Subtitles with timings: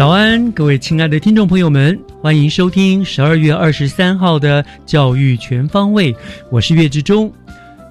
[0.00, 6.16] 早安，各位亲爱的听众朋友们，欢迎收听十二月二十三号的教育全方位，
[6.50, 7.30] 我是岳志忠。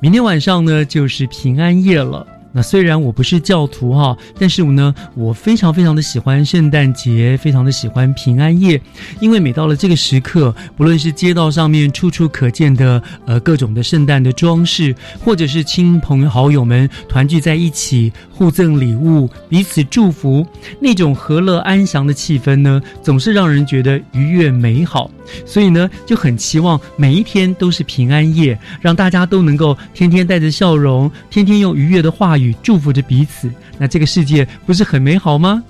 [0.02, 2.26] 明天晚上呢，就是平安夜了。
[2.52, 8.82] 那虽然我不是教徒哈，但是我呢，我非常非常的喜欢圣诞节，非常的喜欢平安夜，
[9.22, 20.48] 因为每到了这个时刻，不论是街道上面处处可见的呃各种的圣诞的装饰，或者是亲朋好友们团聚在一起，互赠礼物，彼此祝福，
[20.80, 25.12] 那种和乐安详的气氛呢，总是让人觉得愉悦美好。
[25.46, 33.52] 所以呢，就很期望每一天都是平安夜，让大家都能够天天带着笑容，天天用愉悦的话语祝福着彼此。
[33.78, 35.62] 那这个世界不是很美好吗？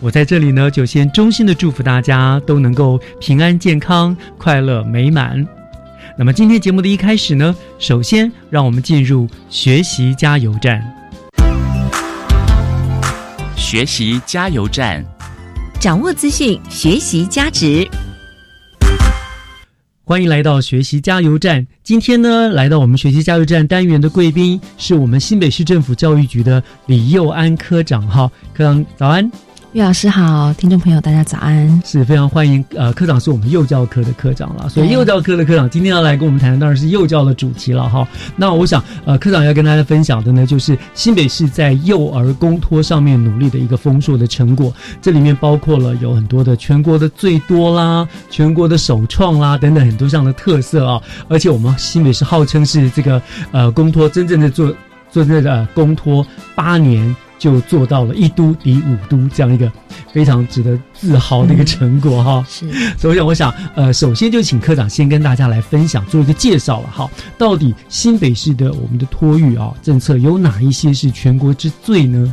[0.00, 5.46] 我在这里呢，就先衷心的祝福大家都能够平安健康、快乐美满。
[6.16, 10.99] 那么今天节目的一开始呢，首先让我们进入学习加油站。
[13.70, 15.00] 学习加油站，
[15.80, 17.88] 掌握资讯，学习加值。
[20.02, 21.64] 欢迎来到学习加油站。
[21.84, 28.04] 今天呢，来到我们学习加油站单元的贵宾是我们新北市政府教育局的李佑安科长。
[28.08, 29.30] 哈，科长早安。
[29.72, 32.64] 岳老师好，听众朋友大家早安，是非常欢迎。
[32.74, 38.06] 呃，科长是我们幼教科的科长了，所以幼教科的科长今天要来跟我们谈的当然是幼教的主题了哈。
[38.34, 44.74] 那我想，呃，科长要跟大家分享的呢，就是新北市在幼儿公托上面努力的一个丰硕的成果。
[45.00, 51.00] 这里面包括了有很多的全国的最多啦，全国的首创啦等等很多这样的特色啊。
[51.28, 54.74] 而且我们新北市号称是这个呃公托真正的做
[55.12, 56.26] 做这个公托
[56.56, 57.14] 八年。
[57.40, 59.72] 就做到了一都抵五都这样一个
[60.12, 62.44] 非常值得自豪的一个成果哈。
[62.46, 67.10] 是，所以我想，呃，首先就请科长先跟大家来分享，做一个介绍了哈。
[67.38, 72.32] 到底新北市的我们的托育啊政策有哪一些是全国之最呢？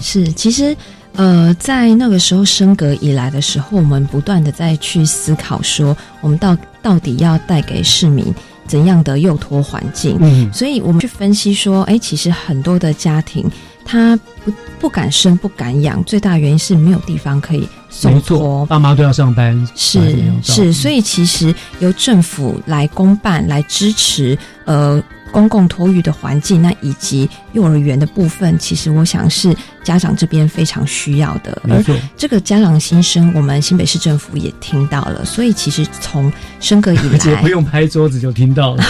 [0.00, 0.76] 是，其实
[1.14, 8.26] 呃，在那个时候升格以来的时候，我们不断的在去思考说，我们到到底要带给市民
[8.66, 10.18] 怎样的幼托环境？
[10.20, 13.50] 嗯，所以我们去分析说，哎，其实很多的家庭。
[13.84, 20.00] 他不不敢生不敢养，最大原因是没有地方可以送托，爸妈都要上班，是
[20.42, 25.02] 是，所以其实由政府来公办来支持，呃。
[25.32, 31.60] 公共托育的环境，那以及幼儿园的部分，其实我想是家长这边非常需要的。
[31.68, 31.82] 而
[32.16, 35.24] 这个家长心声，我们新北市政府也听到了。
[35.24, 38.84] 所以其实从升格以来， 不用拍桌子就听到了。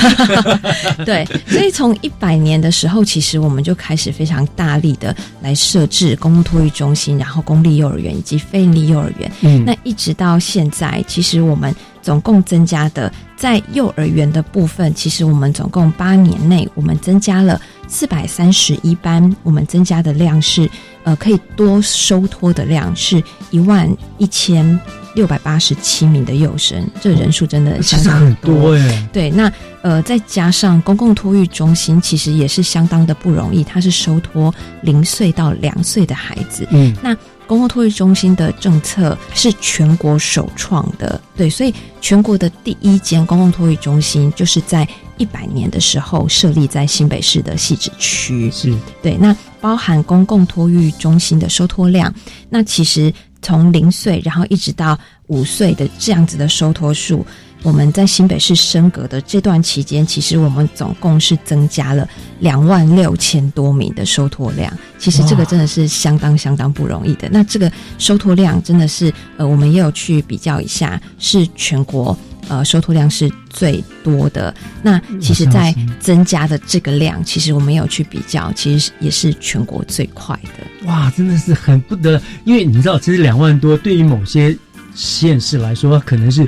[1.06, 9.30] 对，所以从一百年的时候，其实我们就开始非常大力的来设置公共托育中心，然后公立幼儿园以及非营利幼儿园。
[9.42, 11.72] 嗯，那一直到现在，其实我们。
[12.02, 20.68] 总共增加的在幼儿园的部分，其实我们总共八年内，我们增加了四百三十一班，我们增加的量是，
[21.04, 23.88] 呃，可以多收托的量是一万
[24.18, 24.78] 一千
[25.14, 29.08] 六百八十七名的幼生，这人数真的相当很多哎。
[29.12, 29.50] 对，那
[29.82, 36.66] 呃，再加上公共托育中心，其实也是相当的不容易，它是收托零岁到两岁的孩子。
[36.70, 37.16] 嗯，那。
[37.52, 44.88] 公共托育中心的政策是全国首创的，对，所以全国的第一间公共托育中心就是在
[45.18, 48.50] 一百年的时候设立在新北市的汐止区。
[48.50, 52.10] 是对，那包含公共托育中心的收托量，
[52.48, 53.12] 那其实
[53.42, 57.22] 从零岁然后一直到五岁的这样子的收托数，
[57.62, 62.08] 我们在新北市升格的这段期间，其实我们总共是增加了
[62.40, 64.72] 两万六千多名的收托量。
[64.98, 67.28] 其实这个真的是相当相当不容易的。
[67.30, 72.16] 那这个收托量真的是，呃，我们也有去比较一下，是全国
[72.48, 74.52] 呃收托量是最多的。
[74.82, 80.88] 那其实，在增加的这个量，其实我们也有去比较，其实也是全国最快的。
[80.88, 84.56] 哇，真的是很不得，因为你知道，其实两万多对于某些
[84.96, 86.44] 县市来说，可能是。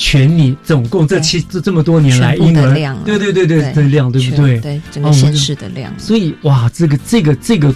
[0.00, 4.60] 全你总共这七这这么多年来婴儿量，对对对对的量，对不对？
[4.60, 5.92] 对整个县市的量。
[5.98, 7.74] 所以哇，这个这个这个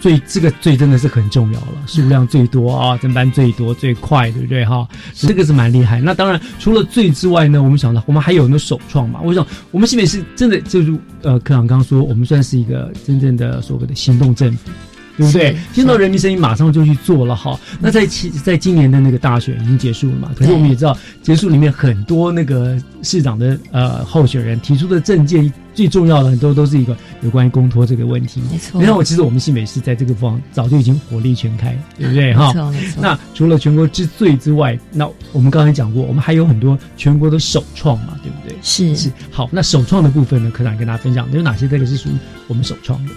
[0.00, 4.88] 最这个最真的是很重要了，数量最多啊，增班最多最快，对不对哈？
[5.14, 6.00] 这个是蛮厉害。
[6.00, 9.20] 那当然除了最之外呢，我们想到我们还有那首创嘛。
[9.22, 10.90] 我想我们新北市真的就是
[11.20, 14.70] 呃，科长刚刚说，我们算是一个真正的所谓的行动政府。
[15.16, 15.56] 对不对？
[15.72, 17.58] 听到人民声音，马上就去做了哈。
[17.80, 20.30] 那在其在今年的那个大选已经结束了嘛？
[20.36, 28.42] 可是我们也知道，结束里面很多那个市长的呃候选人提出的政见，最重要的很多都是一个有关于公托这个问题。
[28.50, 28.80] 没错。
[28.80, 32.34] 你看，我其实我们新北市在这个方早就已经火力全开，对不对？
[32.34, 33.02] 哈，没错没错。
[33.02, 38.56] 那除了全国之最之外，那我们刚才讲过，我们还有很多全国的首创嘛，对不对？
[38.62, 39.10] 是是。
[39.30, 41.68] 好，那首创的部分呢，科长跟大家分享有哪些？
[41.68, 42.12] 这个是属于
[42.48, 43.12] 我们首创的。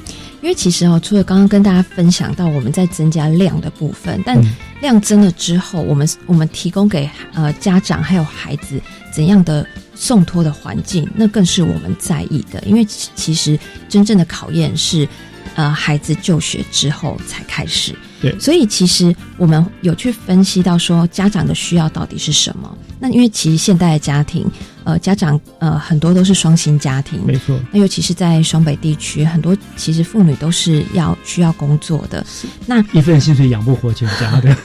[0.46, 4.40] 因为其实哦，除了刚刚跟大家分享到我们在增加量的部分，但
[4.80, 8.80] 量增了之后，我们我们提供给呃家长还有孩子
[9.12, 9.66] 怎样的
[9.96, 12.62] 送托的环境，那更是我们在意的。
[12.64, 13.58] 因为其实
[13.90, 15.10] 真正的考验是
[15.56, 17.96] 呃孩子就学之后才开始。
[18.22, 22.78] 对，所以其实我们有去分析到说家长的需要到底是什么。
[23.00, 24.46] 那因为其实现代的家庭。
[24.86, 27.60] 呃，家长呃很多都是双薪家庭，没错。
[27.72, 32.24] 那尤其是在双北地区，很多其实妇女都是要需要工作的。
[32.68, 34.56] 那一份薪水养不活全家的。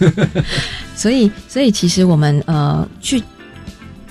[0.95, 3.23] 所以，所以其实我们呃去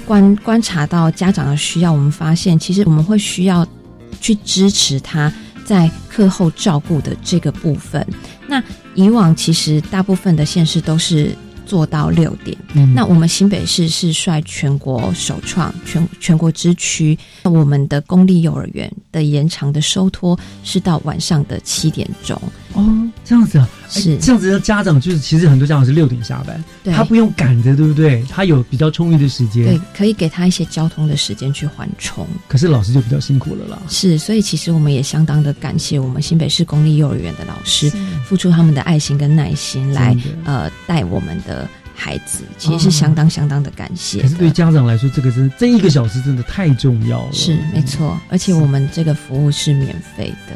[0.03, 3.65] 观观察到家长的需要，我们发现其实我们会需要
[4.19, 5.31] 去支持他
[5.63, 8.05] 在课后照顾的这个部分。
[8.47, 8.61] 那
[8.95, 11.35] 以往其实大部分的县市都是。
[11.69, 12.57] 做到六点，
[12.95, 22.41] 那我们新北市是率全国首创全全国之区，我们的公立幼儿园的延长的收托是到晚上的七点钟。
[22.73, 26.63] 哦，这样子啊，是这样子的家长就是，其实很多家长是六点下班，
[26.95, 28.23] 他不用赶着，对不对？
[28.29, 32.27] 他有比较充裕的时间，对，可以给他一些交通的时间去缓冲。
[32.47, 33.81] 可是老师就比较辛苦了啦。
[33.89, 37.91] 是，所以其实我们也相当的感谢我们新北市公立幼儿园的老师，
[38.23, 44.21] 付出他们的爱心跟耐心来呃带我们的孩子，其实是相当相当的感谢。
[44.21, 47.33] 可是对家长来说，这个真这一个小时真的太重要了。
[47.33, 50.55] 是没错，而且我们这个服务是免费的。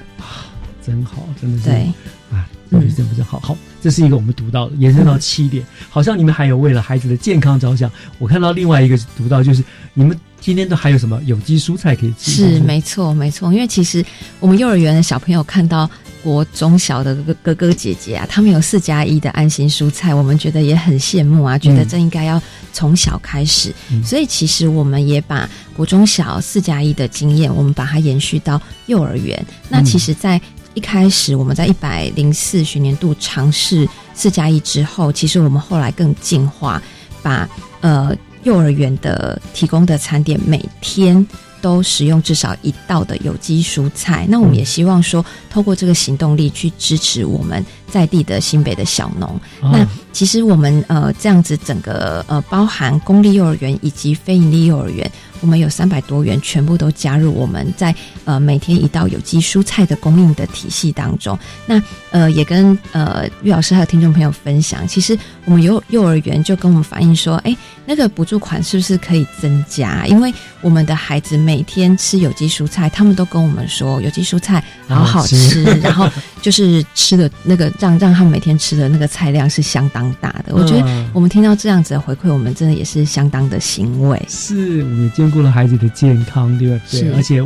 [0.85, 1.93] 真好，真的是对
[2.31, 7.89] 啊，教育真不是好好，这是一个我们读到的，延伸到七点，好像你们还有为了孩子的健康着想。
[8.19, 9.63] 我看到另外一个读到，就是
[9.93, 12.31] 你们今天都还有什么有机蔬菜可以吃？
[12.31, 14.03] 是没错，没错，因为其实
[14.39, 15.89] 我们幼儿园的小朋友看到
[16.21, 22.41] 国中小的哥哥哥姐姐啊，他们有四加一的安心蔬菜，我们觉得也很羡慕啊，觉得这应该要
[22.71, 23.73] 从小开始。
[24.03, 29.45] 所以其实我们也把国中小四加一的经验，我们把它延续到幼儿园。
[29.69, 30.39] 那其实，在
[30.73, 36.81] 一开始我们在一百零四学年度尝试四加一之后，其实我们后来更进化，
[37.21, 37.47] 把
[37.81, 41.25] 呃幼儿园的提供的餐点每天
[41.61, 44.25] 都使用至少一道的有机蔬菜。
[44.27, 49.39] 那我们也希望说，透过这个行动力去支持我们在地的新北的小农。
[49.61, 55.09] 那其实我们呃这样子整个呃包含公立幼儿园以及非营利幼儿园。
[55.41, 61.37] 我们有三百多元，全部都加入我们在呃每天一道有机蔬菜的供应的体系当中。
[61.65, 67.53] 那呃也跟呃玉老师还有听众朋友分享，其实我们幼幼儿园就跟我们反映说，哎，
[67.85, 70.07] 那个补助款是不是可以增加？
[70.07, 76.09] 因为我们的孩子每天吃有机蔬菜，他们都跟我们说有机蔬菜好好吃，然后
[76.41, 80.55] 就是吃的那个让让他们每天吃的那个菜量是相当大的。
[80.55, 84.25] 我觉得我们听到这样子的回馈，我们真的也是相当的欣慰。
[84.29, 85.33] 是，我们见。
[85.33, 86.91] 顾了孩子的健康，对不？
[86.91, 87.43] 对，而且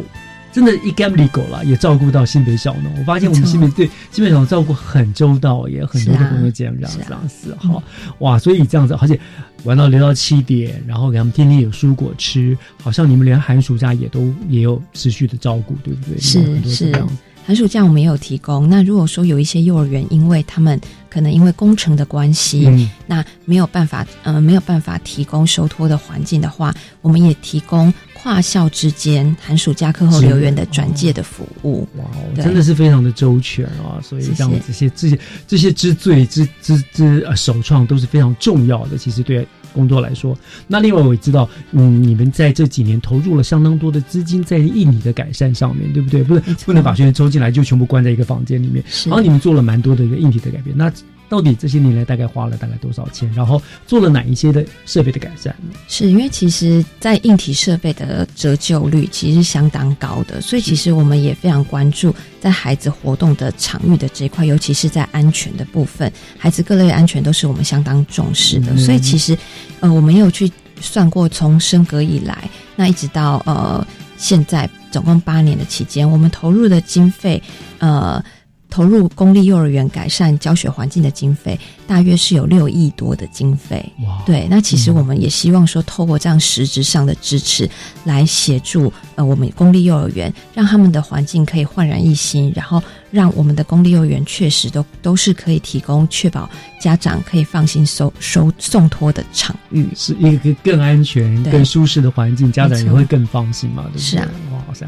[0.51, 2.91] 真的一 gamble 狗了，也照顾到新北小农。
[2.99, 7.81] 我发现我们新北对新北小农照顾很周到，也很多的朋友这样这样这样子哈。
[8.19, 9.17] 哇，所以这样子，而且
[9.63, 16.19] 玩到留到七点，然后给他们天天有蔬果吃，好像你们连寒暑假也都也有持续的照顾，对不对？
[16.19, 16.91] 是是。
[17.47, 18.67] 寒暑假我们也有提供。
[18.67, 20.77] 那如果说有一些幼儿园，因为他们
[21.09, 31.87] 可能因为工程的关系，那没有办法，呃，没有办法提供收托的环境的话，我们也提供跨校之间寒暑假课后留园的转介的服务。
[31.95, 32.03] 哇，
[32.35, 33.95] 真的是非常的周全啊！
[34.03, 38.97] 所以像这些这些这些之最之之之呃首创都是非常重要的。
[38.97, 40.37] 其实对工作来说。
[40.67, 46.23] 那另外我也知道，嗯，你们在这几年投入了相当多的资金在印尼的改善上面，对不对？
[46.23, 50.75] 不是不能把学员抽进来就全部关在一个房间里面，然后你们做了蛮多的一个硬体的改变。
[50.77, 50.91] 那
[51.29, 53.31] 到底这些年来大概花了大概多少钱？
[53.33, 55.77] 然后做了哪一些的设备的改善呢？
[55.87, 68.77] 是因为其实，在硬体设备的折旧率其实是相当高的，所以其实我们也非常关注在孩子活动的场域的这一块，尤其是在安全的部分，孩子各类安全都是我们相当重视的。
[68.77, 69.37] 所以其实，
[69.81, 77.43] 呃，我们有去算过，从升格以来，那一直到呃现在，总共八年的期间，我们投入的经费，
[77.79, 78.23] 呃。
[78.69, 83.83] 投入公立幼儿园改善教学环境的经费，大约是有六亿多的经费。
[84.25, 87.69] 对，那其实我们也希望说，透过这样实质上的支持，
[88.03, 103.83] 来协助呃我们公立幼儿园，让他们的环境可以焕然一新，然后让我们的公立幼儿园确实都都是可以提供确保家长可以放心收收送托的场域，是一个更安全、更舒适的环境，家长也会更放心嘛？
[103.85, 104.01] 对不对？
[104.01, 104.87] 是啊，哇，好像。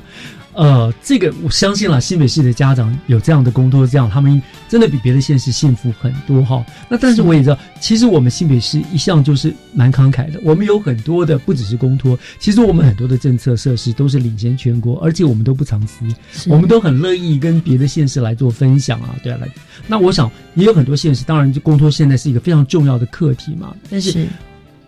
[0.53, 6.65] 呃，这个我相信了，新北市的家长有这样的工作，这样他们真的比别的县市幸福很多哈。
[6.89, 16.03] 那但是我也知道，其实我们新北市一向就是蛮慷慨的，我们有很多的不只是公托，其实我们很多的政策设施都是领先全国，而且我们都不藏私，
[16.49, 19.15] 我们都很乐意跟别的县市来做分享啊。
[19.23, 19.47] 对啊，来，
[19.87, 24.27] 那我想也有很多县市，当然就公托现在是一个非常重要的课题嘛，但是。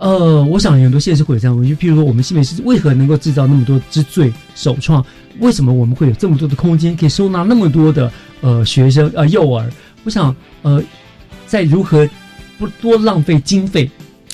[0.01, 5.05] 呃，我想很多现实会有这样问题，譬如说，我们新北市为何能够制造那么多之最首创？
[5.38, 9.70] 为什么我们会有这么多的空间，可以收纳那么多的呃学生呃幼儿？
[10.03, 10.84] 我想呃，
[11.46, 12.10] 在如何
[12.58, 13.88] 不多浪费经费，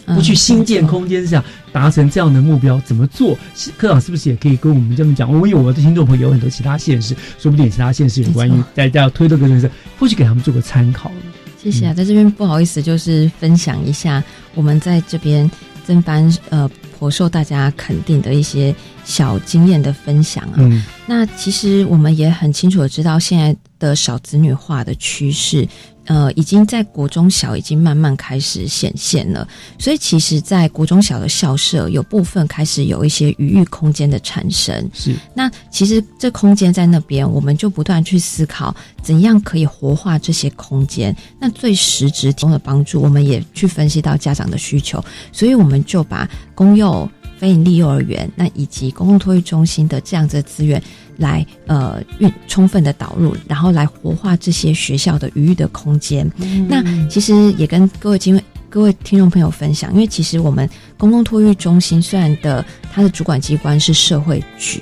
[0.05, 1.43] 不去新建空间下
[1.73, 3.37] 达成这样的目标，怎么做？
[3.77, 5.29] 科长是不是也可以跟我们这么讲？
[5.29, 9.69] 我们有我的听众朋友有很多其他现实，说不定其他现实有关于大家要推动个政策，
[9.99, 11.33] 或许给他们做个参考呢？
[11.61, 14.23] 谢谢啊，在这边不好意思，就是分享一下
[14.55, 15.49] 我们在这边
[15.85, 18.73] 正班呃颇受大家肯定的一些
[19.03, 20.85] 小经验的分享啊。
[21.05, 25.67] 那其实我们也很清楚的知道现在的少子女化的趋势。
[26.09, 29.45] 呃，已经在国中小已经慢慢开始显现了，
[29.77, 34.89] 所以其实，在国中小的校舍有部分开始有一些余裕空间的产生。
[34.93, 41.13] 是，那其实这空间在那边，我们就不断去思考怎样可以活化这些空间。
[41.41, 46.25] 那最实质提供的帮助，我们也去分析到家长的需求，所以我们就把
[46.57, 50.81] 公幼、非营利幼儿园，那以及公共托育中心的这样子的资源。
[51.17, 56.29] 来，呃，运充分的导入，然后来活化这些学校的余裕的空间。
[56.67, 64.81] 那其实也跟各位经各位听众朋友分享，因为其实我们公共托育中心虽然的它的主管机关是社会局。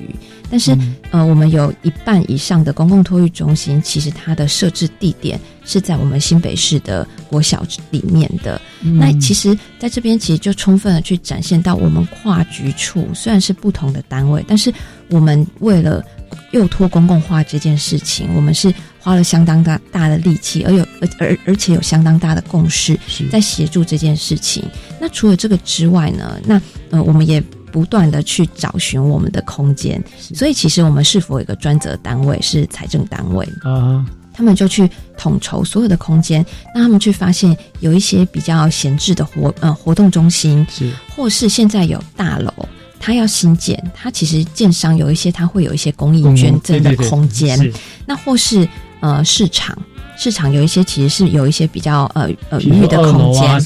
[0.50, 0.78] 但是，
[1.12, 8.62] 呃，我们有一半以上的公共托育中心，其实它的设置地点是在我们新北市的国小里面的。
[8.82, 14.74] 那其实在这边，其实就充分的去展现到我们跨局处虽然是不同的单位，但是
[15.10, 16.04] 我们为了
[16.52, 22.98] 幼托公共化这件事情，我们是花了相当大大的力气，而有而而而且有相当大的共识，
[23.32, 24.64] 在协助这件事情。
[25.02, 26.40] 那除了这个之外呢？
[26.46, 26.62] 那
[26.92, 27.44] 呃，我们也。
[27.76, 30.02] 不断的去找寻我们的空间，
[30.34, 33.46] 所以其实我们是否有一个专责单位是财政单位？
[33.64, 34.06] 啊？
[34.34, 40.90] 他们就去统筹所有的空间，让他们去发现有一些比较闲置的活呃活动中心，是。
[41.14, 42.54] 或是现在有大楼，
[42.98, 47.60] 它要新建，它其实建商有一些，它会有一些公益捐赠的空间，
[48.06, 48.66] 那或是
[49.02, 49.78] 呃市场。
[50.18, 53.60] 市场有一些其实是有一些比较呃呃余裕的空间，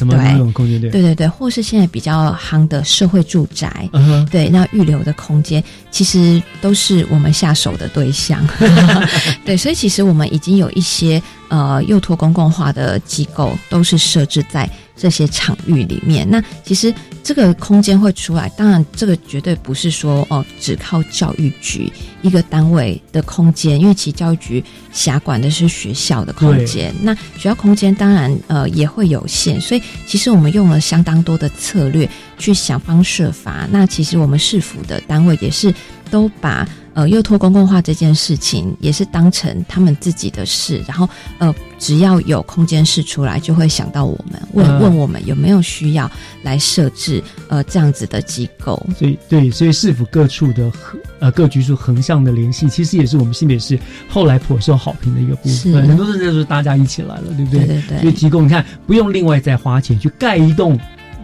[0.82, 3.89] 对对对对，或是现在比较夯的社会住宅，
[4.32, 8.46] 对那预留的空间，其实都是我们下手的对象。
[9.46, 14.70] 对，所以其实我们已经有一些呃幼托公共化的机构，都是设置在。
[15.00, 18.50] 这些场域里面，那其实这个空间会出来。
[18.50, 21.89] 当然，这个绝对不是说哦，只靠教育局
[22.22, 26.94] 一个单位的空间，因为其教育局辖管的是学校的空间。
[27.01, 33.65] 那学校空间当然呃也会有限，所以其实我们用了相当多的策略去想方设法。
[33.72, 35.74] 那其实我们市府的单位也是
[36.12, 36.68] 都把。
[37.00, 46.12] 呃，幼托公共化这件事情也是当成他们自己的事，然后呃，只要有空间室出来，就会想到我们，问问我们有没有需要
[46.44, 48.86] 来设置呃这样子的机构。
[48.98, 53.79] 所以对，所以市府各处的横呃各局处横向的联系，其实也是我们新北市
[54.10, 55.88] 后来颇受好评的一个部分。
[55.88, 57.65] 很多事情都是大家一起来了，对不对？
[57.65, 58.01] 对对。
[58.01, 60.77] 所以提供你看，不用另外再花钱去盖一栋。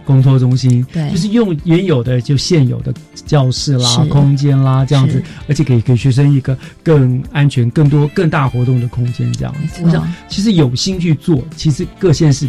[0.06, 2.94] 公托中心，对，就是用原有的就现有的
[3.26, 9.82] 教室啦、空间啦这样子，而且给给学生一个更安全、更多、更大活动的空间这样子。
[9.82, 12.48] 我想，其实有心去做，其实各县市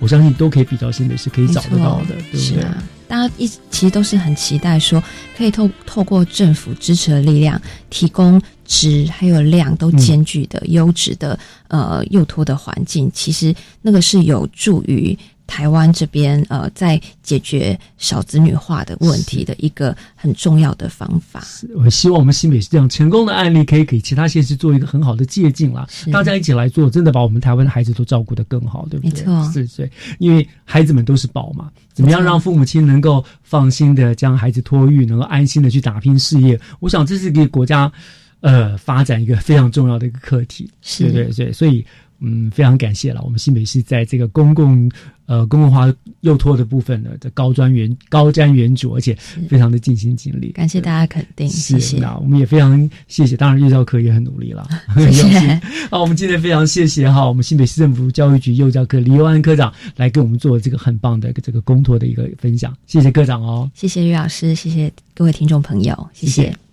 [0.00, 2.40] 我相信都可以比较新北市可以找得到的，对不对？
[2.40, 5.00] 是啊，大家一其实都是很期待说，
[5.38, 15.16] 可以透透过政府支持的力量，提供质还有量都兼具的优质的、呃幼托的环境，其实那个是有助于。
[15.46, 21.42] 台湾这边呃，在解决少子女化的问题的一个很重要的方法。
[21.76, 25.86] 我希望我们新北市这样成功的案例，可以给其他县市做一个很好的借鉴啦。
[26.12, 29.24] 大家一起来做，真的把我们台湾的孩子都照顾得更好，对不对？
[29.24, 31.70] 没错，是，对，因为孩子们都是宝嘛。
[31.92, 36.60] 怎么样让父母亲能够放心的将孩子托育，能够安心的去打拼事业？
[36.80, 37.90] 我想这是给国家
[38.40, 40.70] 呃发展一个非常重要的一个课题。
[40.82, 41.84] 是对对，所以。
[42.18, 43.20] 嗯，非常感谢了。
[43.22, 44.90] 我们新北市在这个公共
[45.26, 49.14] 呃公共化幼托的部分呢，的高瞻远高瞻远瞩，而且
[49.50, 50.50] 非常的尽心尽力。
[50.52, 51.98] 感谢大家肯定，谢谢。
[51.98, 54.66] 那我们也非常谢谢，当然幼教科也很努力了，
[54.96, 55.60] 谢谢。
[55.90, 66.65] 好，我们今天非常谢谢哈，我们新北市政府教育局幼教科李佑安科长来给我们做这个很棒的这个公托的一个分享，谢谢科长哦，谢谢于老师，谢谢各位听众朋友，谢谢。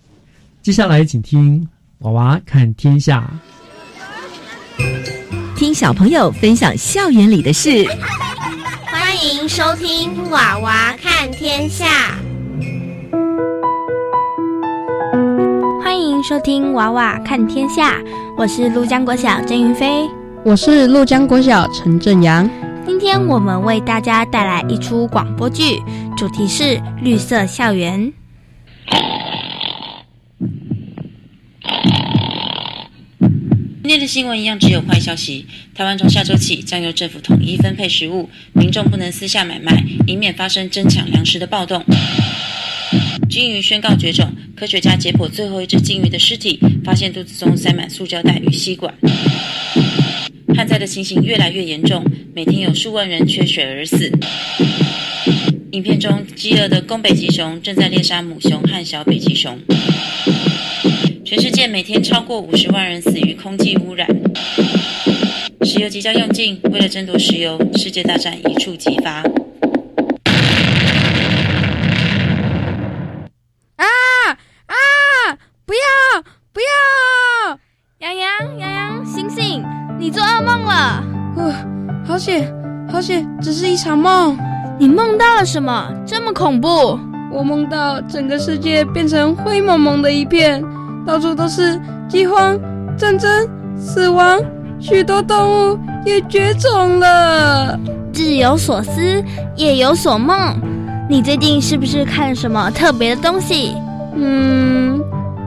[0.64, 1.68] 接下来请听
[1.98, 3.30] 娃娃看天下。
[5.54, 7.86] 听小朋友分享校园里的事，
[8.86, 12.18] 欢迎收听《娃娃看天下》。
[15.82, 17.98] 欢迎收听《娃娃看天下》，
[18.38, 20.08] 我是陆江国小郑云飞，
[20.46, 22.48] 我是陆江国小陈正阳。
[22.86, 25.82] 今天我们为大家带来一出广播剧，
[26.16, 28.10] 主题是绿色校园。
[33.82, 35.46] 今天的新闻一样只有坏消息。
[35.74, 41.84] 台湾从下周起将由政府统一分配食物，民众不能私下买卖，以免发生争抢粮食的暴动。
[43.28, 48.92] 金鱼宣告绝种，科学家解剖最后一只金鱼的尸体，发现肚子中塞满塑胶袋与吸管。
[50.56, 52.04] 旱灾的情形越来越严重，
[52.34, 54.10] 每天有数万人缺水而死。
[55.72, 59.58] 影片中，饥饿的公北极熊正在猎杀母熊和小北极熊。
[61.34, 64.06] 全世界每天超过五十万人死于空气污染。
[65.62, 69.10] 石油即将用尽，为了争夺石油，世界大战一触即发。
[73.74, 73.86] 啊
[74.66, 74.76] 啊！
[75.66, 77.58] 不要不要！
[77.98, 79.60] 洋洋洋洋，醒醒！
[79.98, 81.02] 你做噩梦了。
[81.36, 81.52] 呃，
[82.06, 82.48] 好险
[82.88, 84.38] 好险，只是一场梦。
[84.78, 85.92] 你梦到了什么？
[86.06, 86.96] 这么恐怖？
[87.32, 90.64] 我梦到整个世界变成灰蒙蒙的一片。
[91.06, 92.58] 到处都是饥荒、
[92.96, 94.40] 战争、死亡，
[94.80, 97.78] 许多动物也绝种了。
[98.12, 99.22] 日有所思，
[99.56, 100.56] 夜有所梦。
[101.08, 103.74] 你最近是不是看了什么特别的东西？
[104.16, 105.00] 嗯，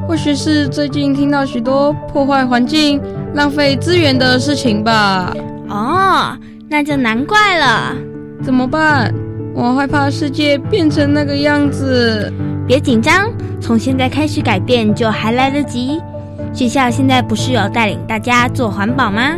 [0.08, 3.02] 或许是最近听到许多破坏环境、
[3.34, 5.34] 浪费资源的事情吧。
[5.70, 6.38] 哦，
[6.70, 7.96] 那就难怪了。
[8.44, 9.14] 怎么办？
[9.56, 12.32] 我害怕世界变成那个样子。
[12.68, 16.02] 别紧张，从现在开始改变就还来得及。
[16.54, 19.38] 学校现在不是有带领大家做环保吗？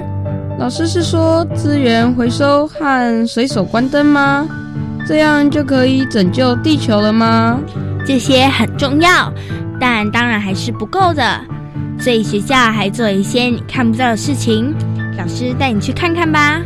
[0.57, 4.47] 老师是说资源回收和随手关灯吗？
[5.07, 7.59] 这样就可以拯救地球了吗？
[8.03, 9.31] 这些很重要，
[9.79, 11.39] 但当然还是不够的。
[11.99, 14.73] 所以学校还做一些你看不到的事情，
[15.17, 16.59] 老师带你去看看吧。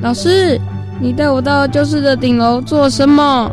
[0.00, 0.60] 老师，
[1.00, 3.50] 你带我到教室的顶楼做什么？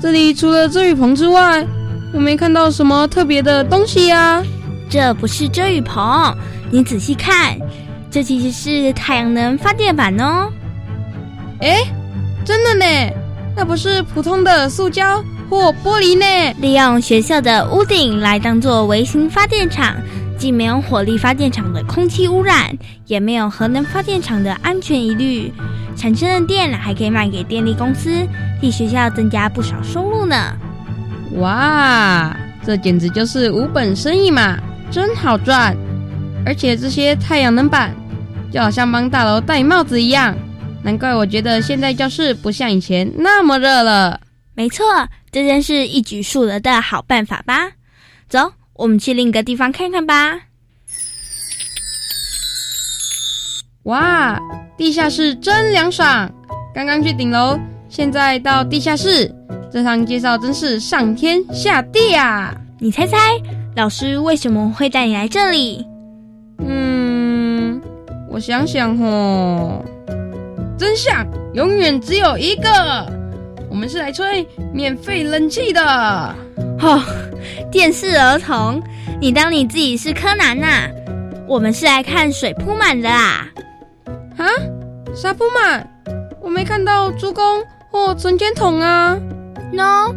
[0.00, 1.66] 这里除了遮雨棚之外，
[2.14, 4.42] 我没看到什么特别的东西呀。
[4.88, 6.34] 这不是遮雨棚，
[6.70, 7.56] 你仔细看，
[8.10, 10.50] 这其实是太阳能发电板哦。
[11.60, 11.84] 哎，
[12.44, 13.12] 真的呢，
[13.54, 16.54] 那不是普通的塑胶或玻璃呢？
[16.60, 19.94] 利用学校的屋顶来当做微型发电厂。
[20.38, 22.76] 既没有火力发电厂的空气污染，
[23.06, 25.52] 也没有核能发电厂的安全疑虑，
[25.96, 28.26] 产生的电还可以卖给电力公司，
[28.60, 30.56] 替学校增加不少收入呢。
[31.36, 34.58] 哇，这简直就是无本生意嘛，
[34.90, 35.76] 真好赚！
[36.44, 37.94] 而且这些太阳能板
[38.52, 40.36] 就好像帮大楼戴帽子一样，
[40.82, 44.20] 难怪我觉得现在教室不像以前那么热了。
[44.54, 44.84] 没错，
[45.30, 47.72] 这真是一举数得的好办法吧？
[48.28, 48.52] 走。
[48.74, 50.40] 我们去另一个地方看看吧。
[53.84, 54.40] 哇，
[54.76, 56.30] 地下室真凉爽！
[56.74, 57.58] 刚刚去顶楼，
[57.88, 59.30] 现在到地下室，
[59.70, 62.54] 这趟介绍真是上天下地啊！
[62.78, 63.16] 你猜猜，
[63.76, 65.86] 老师为什么会带你来这里？
[66.66, 67.80] 嗯，
[68.30, 69.84] 我想想哦，
[70.78, 73.06] 真相永远只有一个，
[73.68, 76.34] 我们是来吹免费冷气的。
[76.80, 77.00] 哦，
[77.70, 78.82] 电视儿童，
[79.20, 80.90] 你当你自己是柯南呐？
[81.46, 83.46] 我们是来看水铺满的啦。
[84.36, 84.46] 啊？
[85.14, 85.88] 沙铺满？
[86.40, 89.18] 我没看到猪公或存钱筒啊。
[89.72, 90.14] no，，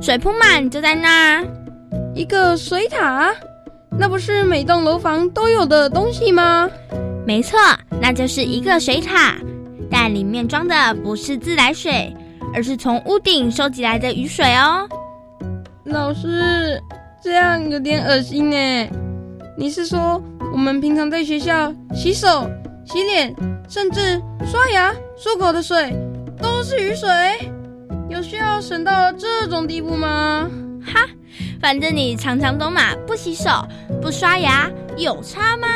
[0.00, 1.46] 水铺满就在那儿。
[2.14, 3.32] 一个水塔？
[3.98, 6.68] 那不是每栋楼房都有的东西吗？
[7.26, 7.58] 没错，
[8.00, 9.34] 那就是一个水塔，
[9.90, 12.14] 但里面装的不是自来水，
[12.54, 14.88] 而是从屋顶收集来的雨水哦。
[15.84, 16.80] 老师，
[17.22, 18.88] 这样有点恶心呢。
[19.56, 22.48] 你是说我们平常在学校洗手、
[22.90, 23.34] 洗脸，
[23.68, 25.94] 甚至刷牙、漱口的水
[26.40, 27.10] 都是雨水？
[28.08, 30.48] 有需要省到这种地步吗？
[30.82, 31.06] 哈，
[31.60, 33.50] 反正你常常都嘛不洗手、
[34.00, 35.68] 不刷牙，有差吗？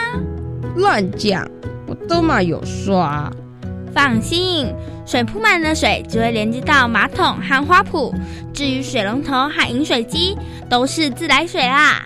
[0.77, 1.46] 乱讲，
[1.87, 3.31] 我都嘛有刷。
[3.92, 8.11] 放心，水铺满的水只会连接到马桶和花圃，
[8.55, 10.35] 至于水龙头和饮水机
[10.66, 12.03] 都是自来水啦。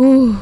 [0.00, 0.34] 呜，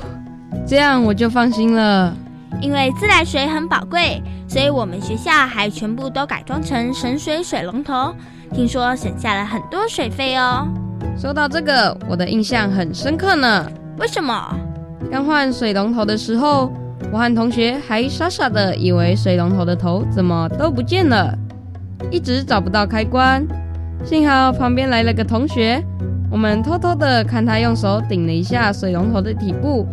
[0.66, 2.16] 这样我就放心了。
[2.60, 8.14] 因为自来水很宝贵，所以我们学校还全部都改装成省水水龙头，
[8.52, 10.68] 听说省下了很多水费哦。
[11.18, 13.70] 说到这个，我的印象很深刻呢。
[13.98, 14.56] 为什么？
[15.10, 16.72] 刚换水龙头的时候。
[17.10, 21.36] 我和同学还傻傻的以为水龙头的头怎么都不见了，
[22.12, 23.44] 一直找不到开关。
[24.04, 25.82] 幸好旁边来了个同学，
[26.30, 29.84] 我们偷偷的看他用手顶了一下水龙头的底部，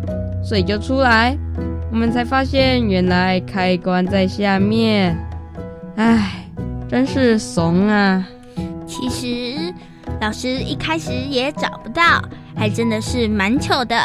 [0.42, 1.36] 水就出来。
[1.90, 5.16] 我们才发现原来开关在下面。
[5.96, 6.46] 唉，
[6.88, 8.24] 真是怂啊！
[8.86, 9.74] 其实
[10.20, 12.22] 老师一开始也找不到，
[12.56, 13.96] 还真的是蛮糗的。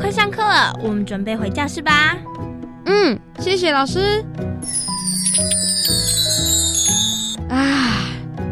[0.00, 2.16] 快上课了，我们准备回教室吧。
[2.86, 4.24] 嗯，谢谢老师。
[7.48, 8.06] 啊，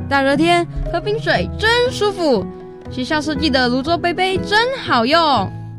[0.08, 2.46] 大热天喝冰水真舒服。
[2.90, 5.18] 学校设计的泸州杯杯真好用。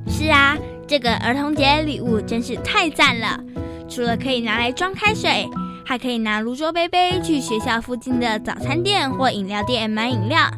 [0.08, 0.58] 是啊，
[0.92, 3.40] 这个儿童节礼物真是太赞了。
[3.88, 5.48] 除了可以拿来装开水，
[5.86, 10.52] 还可以拿泸州杯杯去学校附近的早餐店或饮料店买饮料，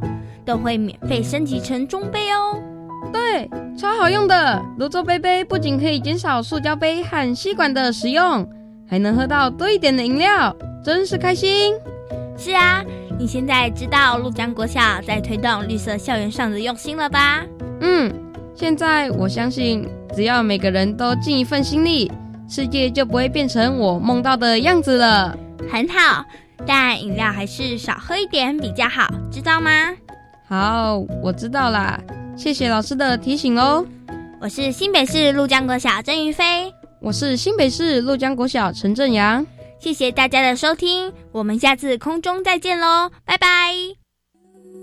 [0.43, 2.59] 都会免费升级成中杯哦。
[3.11, 8.49] 对，超好用的泸州杯杯不仅可以减少塑胶杯和吸管的使用，
[8.89, 10.51] 还能喝到多一点的饮料，
[10.83, 11.75] 真是开心。
[12.35, 12.83] 是啊，
[13.19, 17.43] 你现在知道陆江国小在推动绿色校园上的用心了吧？
[17.81, 18.11] 嗯，
[18.55, 22.11] 现在我相信，只要每个人都尽一份心力，
[22.47, 25.35] 世界就不会变成我梦到的样子了。
[25.71, 26.23] 很好，
[26.65, 29.71] 但饮料还是少喝一点比较好，知道吗？
[30.47, 31.99] 好，我知道啦。
[32.35, 33.85] 谢谢老师的提醒哦。
[34.39, 39.45] 我是新北市陆江国小郑云飞，我是新北市陆江国小陈正阳。
[39.79, 44.02] 谢谢大家的收听，我们下次空中再见喽，拜拜。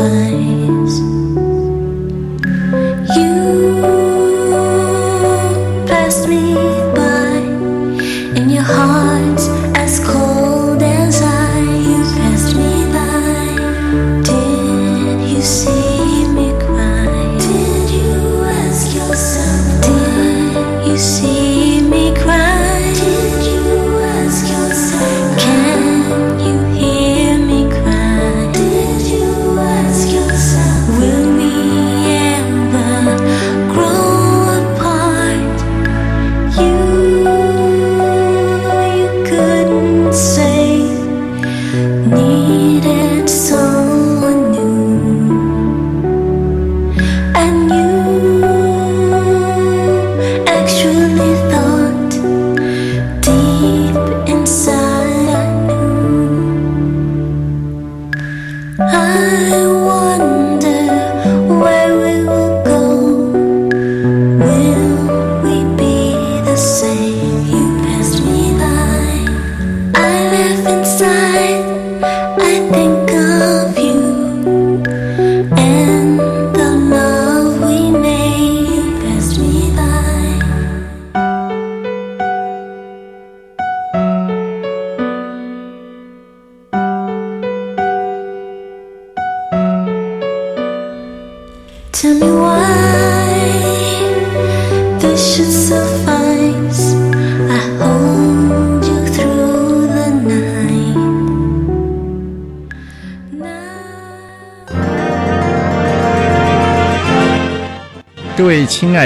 [0.00, 0.49] 爱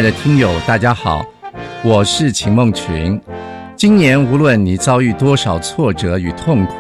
[0.05, 1.25] 的听友，大家好，
[1.83, 3.19] 我是秦梦群。
[3.75, 6.75] 今年无论你遭遇多少挫折与痛苦，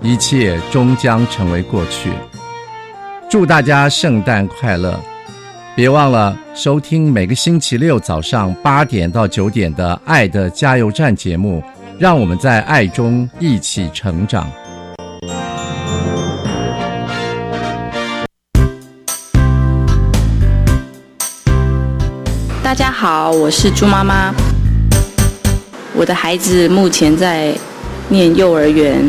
[0.00, 2.10] 一切终将成为过去。
[3.30, 4.98] 祝大家圣诞快乐！
[5.76, 11.62] 别忘了收听每个星期六早上八点到九点的《爱的加油站》节目，
[12.00, 14.50] 让我们在爱中一起成长。
[22.66, 24.34] 大家好，我是朱妈妈。
[25.94, 27.54] 我的孩子目前在
[28.08, 29.08] 念幼儿园，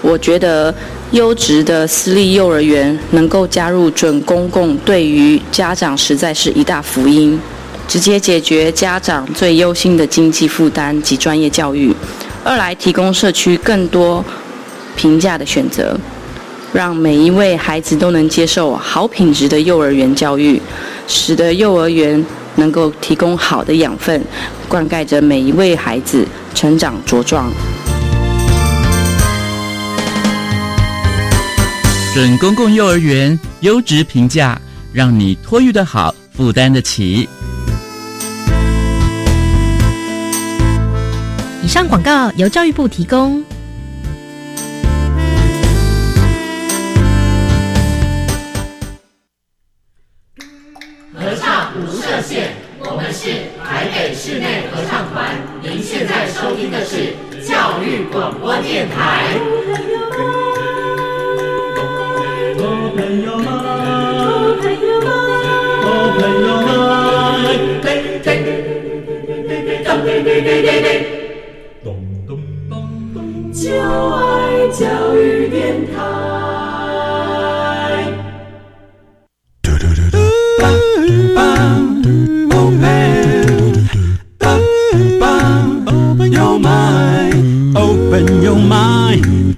[0.00, 0.74] 我觉得
[1.10, 7.38] 优质的私立幼儿园能够加入准公共，对于家长实在是一大福音，
[7.86, 11.94] 直接解决家长最忧心的经济负担及专业教育。
[12.42, 14.24] 二来提供社区更多
[14.96, 15.94] 平价的选择，
[16.72, 20.58] 让每一位孩子都能接受好品质的幼儿园教育，
[21.06, 22.24] 使得幼儿园。
[22.60, 24.22] 能够提供好的养分，
[24.68, 27.50] 灌溉着每一位孩子成长茁壮。
[32.12, 34.60] 准公共幼儿园优质评价，
[34.92, 37.28] 让你托育的好，负担得起。
[41.62, 43.42] 以上广告由教育部提供。
[52.22, 53.30] 我们是
[53.64, 59.40] 台北室内合唱团，您现在收听的是教育广播电台。
[62.94, 63.48] 朋友们，
[64.60, 65.08] 朋友们，
[66.20, 66.68] 朋友们，
[67.42, 67.88] 嘿嘿
[68.22, 68.28] 嘿
[69.48, 70.86] 嘿嘿嘿嘿，
[71.82, 71.86] 咚
[72.28, 72.36] 咚
[72.68, 72.72] 咚
[73.14, 73.16] 咚，
[73.50, 74.84] 就爱教
[75.16, 75.96] 育电台。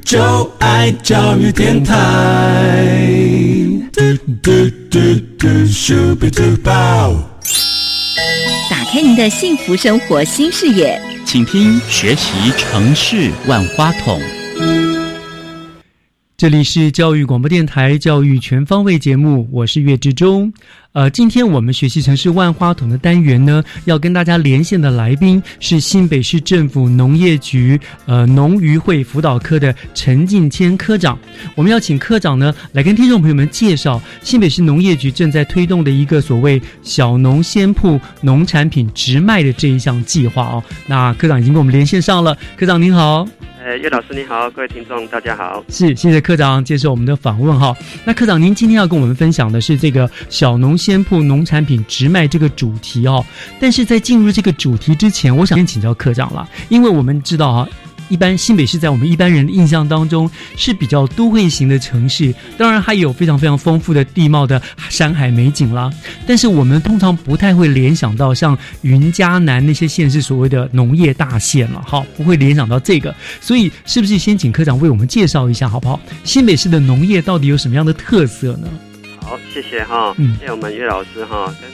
[0.05, 1.95] 就爱教育电台。
[8.69, 14.21] 打开您的幸福生活新视野，请听学习城市万花筒。
[16.37, 20.53] 这里是教育广播电台教育全方位节目，我是岳志忠。
[20.92, 31.16] 呃，今天我们学习城市万花筒的单元呢，要跟大家连线的来宾是新北市政府农业局呃农渔会辅导科的陈进谦科长。
[31.55, 40.64] 我们要请科长呢来跟听众朋友们介绍新北市农业局正在推动的一个所谓小农鲜铺农产品直卖的这一项计划哦。
[40.88, 43.27] 那科长已经跟我们连线上了，科长您好。
[43.64, 45.64] 哎，岳老师你好，各位听众大家好。
[45.68, 47.72] 是，谢谢科长接受我们的访问哈。
[48.05, 50.77] 那科长您今天要跟我们分享的是这个小农。
[50.77, 53.25] 鲜铺农产品直卖这个主题哦，
[53.61, 57.68] 但是在进入这个主题之前，我想先请教科长了，因为我们知道啊，
[58.09, 65.91] 一般新北市在我们一般人的印象当中是比较都会型的城市，当然还有非常非常丰富的地貌的山海美景啦，
[66.27, 76.01] 但是我们通常不太会联想到像云嘉南那些县是所谓的农业大县了，好，不会联想到这个，所以是不是先请科长为我们介绍一下好不好？
[76.25, 78.69] 新北市的农业到底有什么样的特色呢？
[79.21, 81.71] 好，谢谢哈，谢谢我们岳老师哈，跟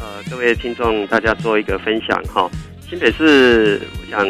[0.00, 2.50] 呃各位听众大家做一个分享哈。
[2.88, 4.26] 新北市我想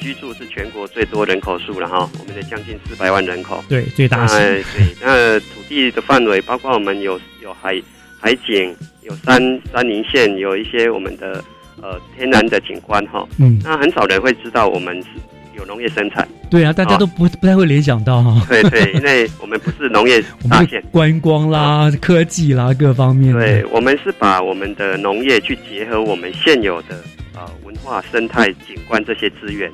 [0.00, 4.64] 居住是全国最多人口数了哈，我们的将近四百万人口，对，最大对，
[5.00, 7.80] 那土地的范围包括我们有有海
[8.18, 9.40] 海景，有山
[9.72, 11.44] 山林线，有一些我们的
[11.80, 15.08] 呃天然的景观哈，嗯，那很少人会知道我们是。
[15.56, 18.46] 有农业生产，对啊，大家都不不太会联想到哈。
[18.48, 23.34] 对对，因为我们不是农业大县，观光啦、科技啦各方面。
[23.34, 27.02] 对，我们是把我们的农业去结合我们现有的
[27.34, 29.70] 呃文化、生态、景观这些资源。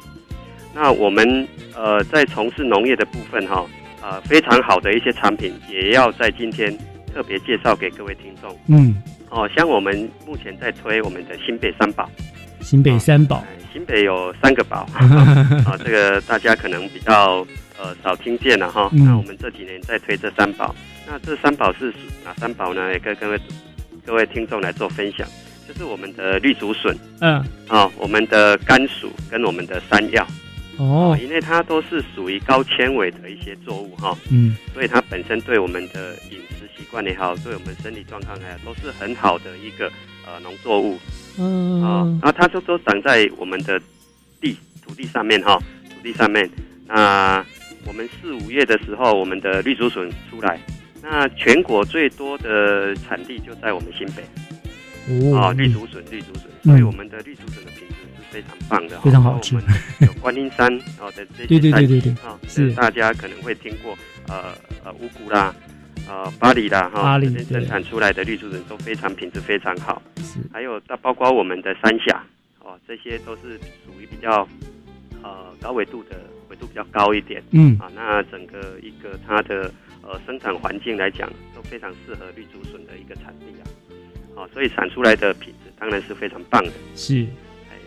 [0.79, 3.65] 那我们呃在从事农业的部分哈，
[4.03, 6.71] 呃非常好的一些产品，也要在今天
[7.15, 8.55] 特别介绍给各位听众。
[8.69, 8.95] 嗯，
[9.31, 12.07] 哦，像我们目前在推我们的新北三宝。
[12.61, 14.87] 新北三宝，新北有三个宝。
[15.65, 17.47] 啊，这个大家可能比较
[17.79, 18.91] 呃少听见了哈。
[18.93, 20.75] 那我们这几年在推这三宝，
[21.07, 21.91] 那这三宝是
[22.23, 22.93] 哪三宝呢？
[22.93, 23.41] 也跟各位
[24.05, 25.27] 各位听众来做分享，
[25.67, 30.27] 就是我们的绿竹笋，嗯，啊，我们的甘薯跟我们的山药，
[30.79, 39.91] 哦，因为它都是属于高纤维的一些作物哈，嗯，所以它本身对我们的饮食习惯也好，对我们身体状况也好，都是很好的一个
[40.27, 40.99] 呃农作物。
[41.39, 43.81] 嗯啊，然后它就都长在我们的
[44.41, 45.59] 地土地上面哈，
[45.89, 46.49] 土地上面。
[46.87, 47.45] 那
[47.85, 50.61] 我们四五月的时候，我们的绿竹笋出来，
[51.03, 54.23] 那全国最多的产地就在我们新北。
[55.33, 57.86] 哦绿竹笋，绿竹笋，嗯所以我们的绿竹笋的品
[58.37, 59.65] 非常棒的，非常好我们
[60.01, 60.71] 有观音山
[61.01, 62.13] 哦的这对对对对对。
[62.23, 62.71] 啊，是。
[62.73, 63.97] 大家可能会听过
[64.29, 64.53] 呃
[64.85, 65.55] 呃五谷啦。
[66.07, 70.39] 呃，巴黎啦，哈，巴黎这边生产出来的绿竹笋都非常品质非常好，是。
[70.53, 72.23] 还有它包括我们的三峡，
[72.61, 74.47] 哦，这些都是属于比较
[75.23, 77.77] 呃高纬度的，纬度比较高一点，嗯。
[77.81, 79.73] 啊，那整个一个它的
[80.03, 83.65] 呃生产环境来讲，都非常适合绿竹笋的一个产地啊，
[84.37, 86.73] 哦，所以产出来的品质当然是非常棒的。
[86.95, 87.23] 是。
[87.23, 87.27] 哎，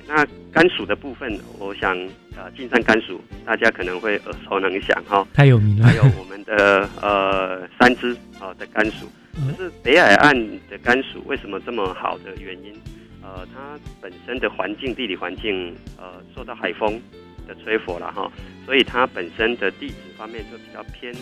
[0.10, 1.96] 那甘薯的部分，我想
[2.36, 5.86] 呃，金山甘薯大家可能会耳熟能详哈、太有名了。
[5.86, 9.06] 还有我们的呃三支啊、的甘薯，
[9.38, 9.54] 嗯。
[9.54, 10.36] 可是北海岸
[10.68, 12.74] 的甘薯为什么这么好的原因？
[13.22, 17.00] 呃，它本身的环境地理环境呃受到海风
[17.48, 18.32] 的吹拂了哈，
[18.66, 21.14] 所以它本身的地质方面就比较偏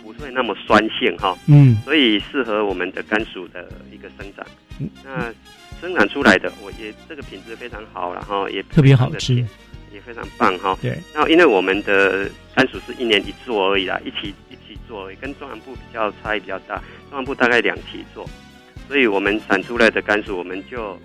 [0.00, 1.74] 不会那么酸性哈，嗯。
[1.84, 4.46] 所以适合我们的甘薯的一个生长。
[4.78, 4.88] 嗯。
[5.02, 5.34] 那
[5.80, 9.48] 生产出来的，我也这个品质非常好然后也特别好吃甜
[9.92, 10.76] 也非常棒哈。
[10.82, 16.76] 对，那因为我们的甘薯是一年一做而已啦，一起一起做而已，跟中南部比较差异比较大，
[17.10, 18.28] 中南部大概两期做，
[18.86, 20.98] 所以我们产出来的甘薯，我们就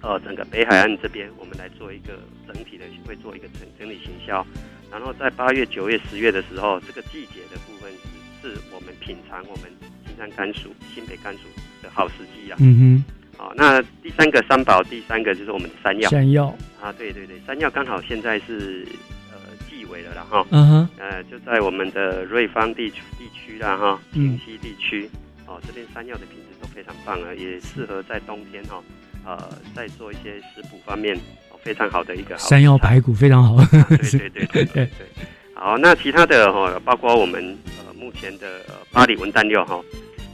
[0.00, 4.46] 呃整个北海岸这边，我们来做一个整体的会做一个整整理行销，
[4.90, 7.90] 然后在八月、九月、十月的时候，这个季节的部分
[8.40, 9.72] 是是我们品尝我们
[10.06, 11.40] 金山甘薯、新北甘薯
[11.82, 12.58] 的好时机啊。
[12.60, 13.02] 嗯
[13.36, 16.10] 好，那第三个三宝，第三个就是我们的山药。
[16.10, 18.86] 山药啊，对对对，山药刚好现在是
[19.32, 20.46] 呃季尾了啦哈。
[20.50, 25.08] 嗯哼呃，就在我们的瑞芳地区地区啦哈，嗯平西地区，
[25.46, 28.82] 哦，这边山药的品质都非常棒啊，也适合在冬天哈，
[29.24, 31.16] 呃，在做一些食补方面
[31.50, 33.56] 哦非常好的一个好山药排骨非常好，
[33.88, 34.88] 对对对对对对。
[35.54, 39.80] 好，那其他的哈、包括我们呃目前的、呃、巴黎文旦柚哈，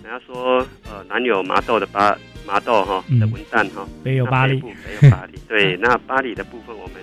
[0.02, 3.18] 人家说呃南有麻豆的巴麻豆哈、嗯。
[3.18, 4.60] 的文旦哈，那北有巴黎。
[4.60, 6.96] 部北有巴黎， 对，那巴黎的部分我们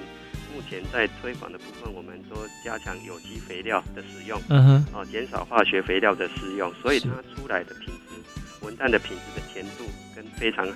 [0.54, 4.86] 目前在推广的部分，我们都加强有机肥料的使用，嗯哼。
[4.94, 10.68] 哦，减少化学肥料的使用，所以它出来的品质，文旦的品质的甜度跟非常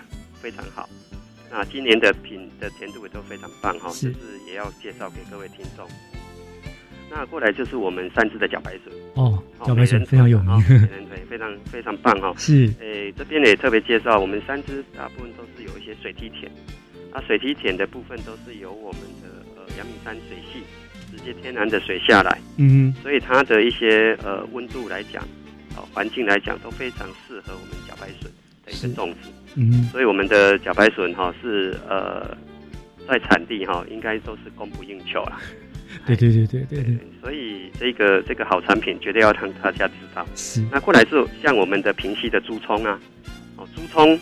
[0.41, 0.87] 非常好。
[1.49, 4.11] 那今年的品的甜度也都非常棒哈，是。
[4.13, 5.85] 这是也要介绍给各位听众。
[7.13, 10.49] 那过来就是我们三只的茭白笋，哦，哦茭白笋非常有名。
[10.49, 12.33] 啊，美人腿非常非常棒哈。
[12.39, 12.71] 是。
[12.79, 16.49] 诶，这边也特别介绍，我们三只大部分都是有一些水梯田，
[17.11, 20.63] 啊，水梯田的部分都是由我们的呃阳明山水系
[21.11, 25.21] 直接天然的水下来，嗯所以它的一些呃温度来讲，
[25.75, 28.31] 呃环境来讲都非常适合我们茭白笋
[28.65, 29.29] 的一个种植。
[29.55, 32.37] 嗯所以我们的茭白笋哈是呃
[33.05, 35.37] 在产地哈应该都是供不应求啦。
[36.07, 40.25] 对对对对对对，所以这个这个好产品绝对要让大家知道。
[40.35, 40.61] 是。
[40.71, 42.99] 那过来是像我们的平溪的猪葱啊，
[43.57, 44.19] 哦，猪葱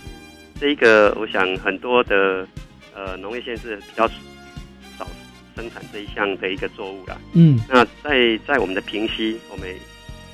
[0.60, 2.48] 这一个，我想很多的
[2.96, 4.08] 呃农业县是比较
[4.98, 5.08] 少
[5.56, 7.18] 生产这一项的一个作物啦。
[7.34, 7.60] 嗯。
[7.70, 9.68] 那在在我们的平溪，我们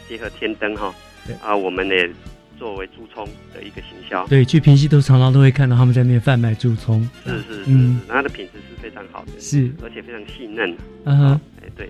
[0.07, 0.93] 结合天灯哈
[1.27, 2.09] 对，啊，我们也
[2.57, 4.25] 作为猪葱的一个行销。
[4.27, 10.75] 对，去平溪都常常都会看到他们在那边贩卖猪葱，是是是，嗯那它的品质是非常好的，是而且非常细嫩。
[11.03, 11.89] 嗯哼哎，对。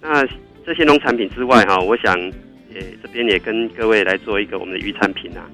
[0.00, 0.26] 那
[0.64, 2.18] 这些农产品之外哈，我想
[2.72, 5.48] 也这边也跟各位来做一个我们的渔产品啊，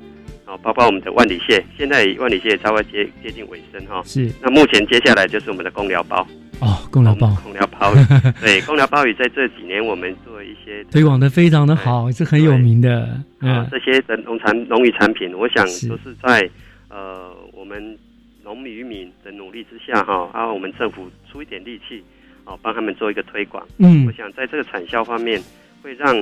[0.47, 4.03] 哦，包括我们的万里蟹，现在万里蟹也稍微接接近尾声哈。
[4.05, 6.27] 是那目前接下来就是我们的公寮包，
[6.63, 7.35] 哦，公疗包。
[7.43, 7.99] 公寮鲍鱼。
[8.41, 13.03] 对，公寮鲍鱼在这几年我们做一些推广的非常的好，是很有名的，
[13.41, 16.49] 啊嗯，这些的农产农渔产品，我想都是在
[16.89, 17.99] 呃我们
[18.45, 22.01] 农渔民的努力之下哈，啊，我们政府出一点力气，
[22.45, 23.67] 哦，帮他们做一个推广。
[23.79, 24.07] 嗯。
[24.07, 25.43] 我想在这个产销方面，
[25.83, 26.15] 会让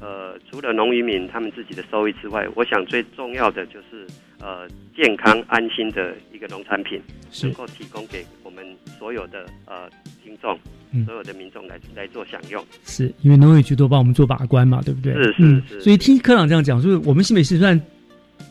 [0.00, 4.06] 呃除了农渔民他们自己的收益之外，我想最重要的就是
[4.40, 7.00] 呃健康安心的一个农产品，
[7.42, 8.64] 能够提供给我们
[8.98, 9.88] 所有的呃
[10.24, 10.58] 听众、
[10.92, 12.64] 嗯所有的民众来来做享用。
[12.84, 15.12] 是因为农业局都帮我们做把关嘛，对不对？
[15.14, 17.78] 是是嗯是所以听科长这样讲，就是我们新北市虽然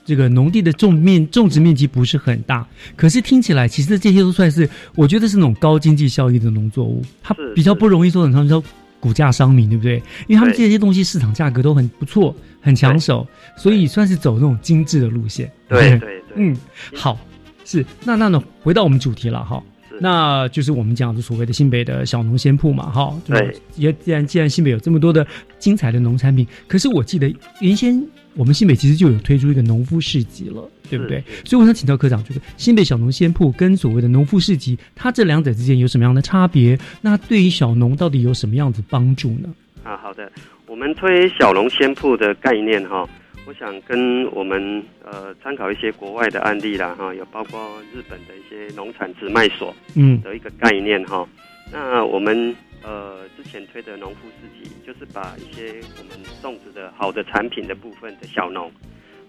[0.06, 8.64] 这个农地的种面种植面积不是很大，可是听起来其实这些都算是，我觉得是那种高经济效益的农作物，它比较不容易说很常说
[9.08, 10.04] 股价商品，对不对？
[10.28, 15.50] 因为他们这些东西市场价格都很不错，很抢手，所以算是走那种精致的路线。
[15.70, 16.58] 对对对， 嗯，
[16.94, 17.18] 好，
[17.64, 19.64] 是那那呢，回到我们主题了哈。
[20.00, 23.20] 那就是我们讲的所谓的新北的小农鲜铺嘛，哈。
[23.26, 25.26] 就是对也既然既然新北有这么多的
[25.60, 28.02] 精彩的农产品，可是我记得原先
[28.36, 31.24] 我们新北其实就有推出一个农夫市集了，对不对？
[31.44, 36.78] 所以我想请教科长，就是新北小农鲜铺跟所谓的农夫市集，它这两者之间有什么样的差别？
[37.02, 39.50] 那对于小农到底有什么样子帮助呢？
[39.84, 40.32] 啊，好的，
[40.68, 43.08] 我们推小农鲜铺的概念哈，
[43.48, 51.26] 我想跟我们呃参考一些国外的案例啦，哈，有包括日本的一些农产直卖所，嗯的一个概念哈。
[51.72, 58.70] 那我们呃之前推的农夫市集，就是把一些我们种植的好的产品的部分的小农，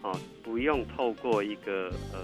[0.02, 0.12] 哦，
[0.42, 2.18] 不用透过一个呃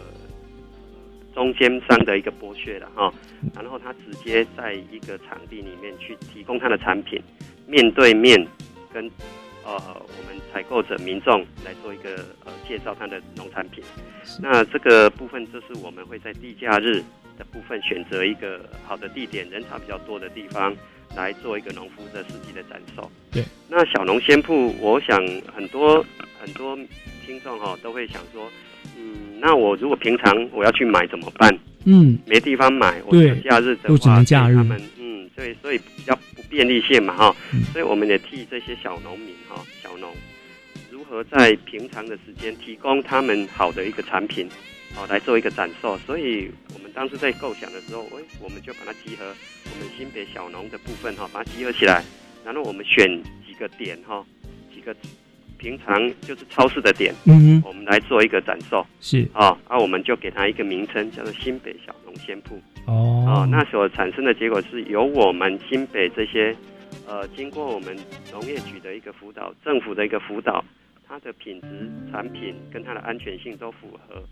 [1.33, 3.15] 中间商的一个剥削了哈，
[3.55, 7.23] 然后他直接在一个场地里面去提供他的产品，
[7.69, 8.45] 面对面
[8.93, 9.09] 跟
[9.65, 13.83] 呃我们采购者民众来做一个呃介绍他的农产品。
[14.41, 17.03] 那这个部分就是我们会在地假日
[17.39, 20.75] 的部分选择一个好的地点，人潮比较多的地方
[21.17, 23.11] 来做一个农夫的实际的展售。
[23.33, 25.19] 对，那小农鲜铺，我想
[25.55, 26.05] 很多
[26.41, 26.77] 很多
[27.27, 28.51] 听众哈、都会想说，
[28.97, 31.59] 嗯，那我如果平常我要去买怎么办？
[31.87, 33.13] 嗯，没地方买，我
[33.43, 37.37] 假日的都只话，能假日他们嗯，对，所以比较不便利性嘛哈，
[37.73, 40.15] 所以我们也替这些小农民哈，小农
[40.89, 44.49] 如何在平常的时间提供他们好的一个产品，
[44.97, 45.99] 哦，来做一个展售。
[46.07, 49.25] 所以我们当时在构想的时候，哎，我们就把它集合
[49.65, 52.05] 我们新北小农的部分哈，把它集合起来，
[52.45, 54.25] 然后我们选几个点哈，
[54.73, 54.95] 几个
[55.59, 58.87] 平常就是超市的点，嗯我们来做一个展售。
[59.01, 62.63] 是啊，啊，我们就给它一个名称，叫做新北小农鲜铺。
[62.87, 66.55] 哦啊，那所产生的结果是由我们新北这些，
[67.09, 67.97] 呃，经过我们
[68.31, 70.65] 农业局的一个辅导，政府的一个辅导，
[71.05, 74.23] 它的品质、产品跟它的安全性都符合，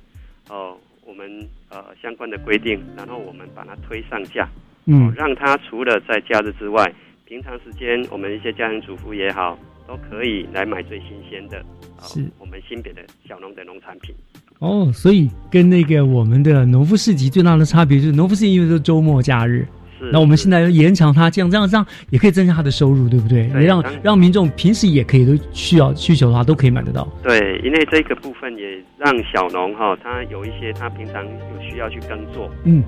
[0.49, 1.29] 哦、我们
[1.69, 4.49] 呃相关的规定，然后我们把它推上架，
[4.87, 5.09] 嗯。
[5.09, 6.93] 哦让它除了在假日之外，
[7.25, 11.59] 平常时间我们一些家庭主妇也好，都可以来买最新鲜的，
[11.99, 12.25] 哦是。
[12.39, 14.15] 我们新北的小农的农产品。
[14.63, 19.67] 哦，所以跟那个我们的农夫市集最大的差别就是，农夫市集因为都是周末假日，
[19.99, 23.49] 是那我们现在要延长它，这样这样这样也可以增加它的收入，对不对？
[23.49, 27.09] 对让让民众平时也可以都需要需求的话，都可以买得到。
[27.25, 32.85] 对，因为这个部分也让小农哈、他有一些他平常有需要去耕作，嗯，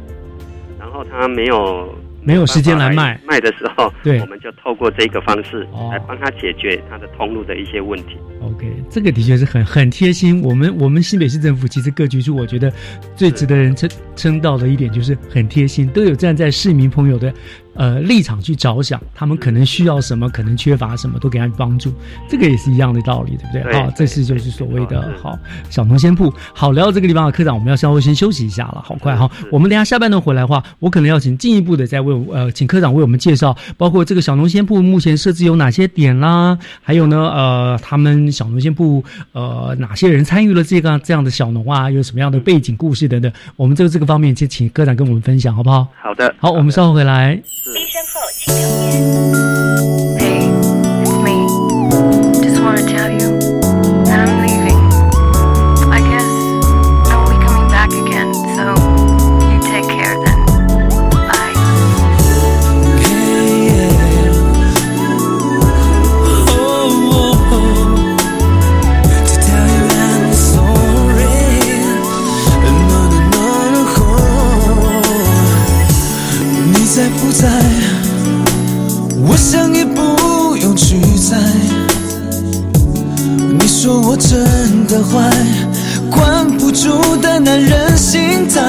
[0.78, 1.92] 然后他没有
[2.24, 8.16] 没有时间来卖卖的时候，对我们就透过这个方式哦来帮他解决他的通路的一些问题。
[8.42, 10.42] OK，这个的确是很很贴心。
[10.42, 12.72] 我们我们新北市政府其实各局处，我觉得
[13.14, 17.32] 最值得人称称道的一点就是很贴心，都有站在市民朋友的
[17.74, 21.92] 呃立场去着想，他们可能需要什么，可能缺乏什么，都给他帮助。
[22.28, 23.74] 这个也是一样的道理，对不对？
[23.74, 25.38] 好，这是就是所谓的好
[25.70, 26.32] 小农先铺。
[26.52, 29.30] 好，聊到这个地方，科长我们要稍微先休息一下了，好快哈。
[29.50, 39.02] 我们等下下半段回来的话，我可能要请进一步的再为呃，请科长为我们介绍，包括这个小农先铺目前设置有哪些点啦，还有呢呃，他们小农先铺
[39.32, 45.88] 呃哪些人参与了这个这样的小农啊，有什么样的背景故事等等，我们这个这个方面就请科长跟我们分享，好不好？
[46.00, 47.40] 好的，好，我们稍后回来。
[48.46, 50.13] 留言。
[83.84, 85.30] 说我真的坏，
[86.10, 86.88] 管不住
[87.20, 88.62] 的男人心态。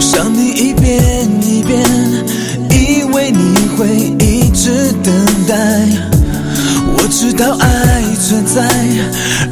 [0.00, 1.86] 想你一遍一遍，
[2.70, 3.86] 以为你会
[4.24, 5.12] 一直等
[5.46, 5.54] 待。
[6.96, 8.62] 我知道爱存在，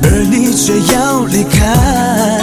[0.05, 2.40] 而你却要离开。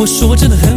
[0.00, 0.69] 我说真的很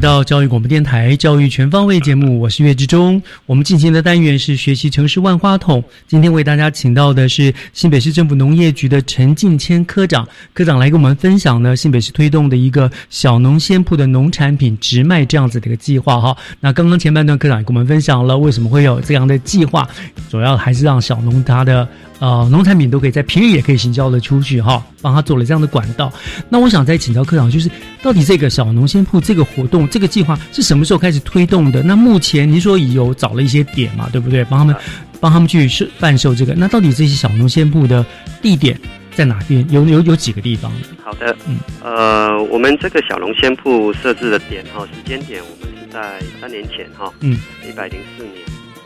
[0.00, 3.22] 到教育广播电台《教育全方位》节目，我是岳志忠。
[3.44, 5.84] 我们进行的单元是学习城市万花筒。
[6.08, 16.34] 今天为大家请到的是新北市政府农业局的陈敬谦科长，科长来跟我们分享呢新北市推动的一个小农鲜铺的农产品直卖这样子的一个计划哈。
[16.60, 19.86] 那刚刚前半段科长也跟我们分享了为什么会有这样的计划，
[20.30, 21.86] 主要还是让小农他的
[22.20, 26.10] 呃农产品都可以在平日也可以行销的出去哈，帮他做了这样的管道。
[26.48, 27.70] 那我想再请教科长，就是
[28.02, 31.82] 到底这个小农鲜铺这个活动这个计划是什么时候开始推动的？
[31.82, 34.44] 那目前您说有找了一些点嘛，对不对？
[34.44, 34.74] 帮他们
[35.20, 36.54] 帮他们去售贩售这个。
[36.54, 38.04] 那到底这些小农先铺的
[38.40, 38.78] 地点
[39.14, 39.66] 在哪边？
[39.70, 40.72] 有有有几个地方？
[41.04, 47.36] 好的，嗯，呃，我们这个小农鲜铺设置的点哈，时间点我们是在三年前哈，嗯，
[47.68, 48.36] 一百零四年，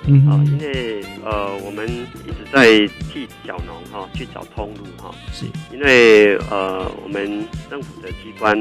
[0.06, 2.66] 嗯啊，因为呃，我们一直在
[3.12, 8.58] 替小农哈去找通路哈，是因为呃，我们政府的机关，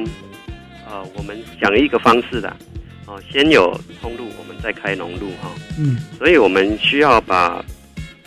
[0.93, 2.55] 呃，我们想一个方式的，
[3.07, 5.97] 哦、先有通路，我们再开农路哈，嗯。
[6.19, 7.65] 所以我们需要把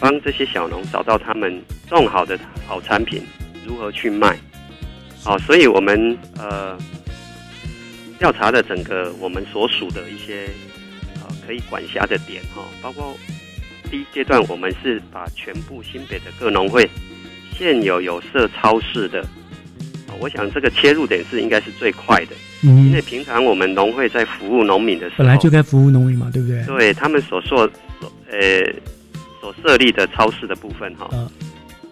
[0.01, 2.37] 帮这些小农找到他们种好的
[2.67, 3.23] 好产品
[3.65, 4.37] 如何去卖，
[5.23, 6.77] 好、所以我们呃
[8.19, 10.49] 调查的整个我们所属的一些
[11.21, 13.17] 呃可以管辖的点哈、包括
[13.89, 16.91] 第一阶段我们是把全部新北的各农会
[17.57, 19.21] 现有有设超市的，
[20.09, 22.87] 啊我想这个切入点是应该是最快的，嗯。
[22.87, 26.65] 因为平常我们农会在服务农民的时候，本来就该服务农民嘛，对不对？
[26.67, 27.67] 对他们所做
[28.01, 28.39] 所呃
[29.41, 31.29] 所设立的超市的部分哈，嗯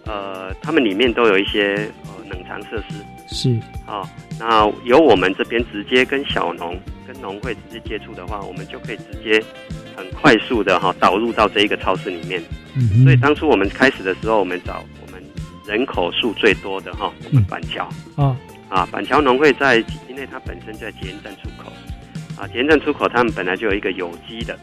[0.05, 2.95] 呃，他们里面都有一些呃冷藏设施。
[3.27, 3.59] 是。
[3.87, 4.01] 啊、
[4.39, 9.43] 那由我们这边直接跟小农、跟农会直接接触的话，我们就可以直接
[9.95, 12.41] 很快速的哈、导入到这一个超市里面。
[12.75, 13.03] 嗯哼。
[13.03, 15.23] 所以当初我们开始的时候，我们找我们
[15.67, 17.89] 人口数最多的哈，我们板桥。
[18.15, 18.35] 啊
[18.69, 19.77] 啊，板桥农会在，
[20.09, 21.71] 因为它本身在捷运站出口，
[22.35, 24.53] 啊，捷运站出口他们本来就有一个有机的，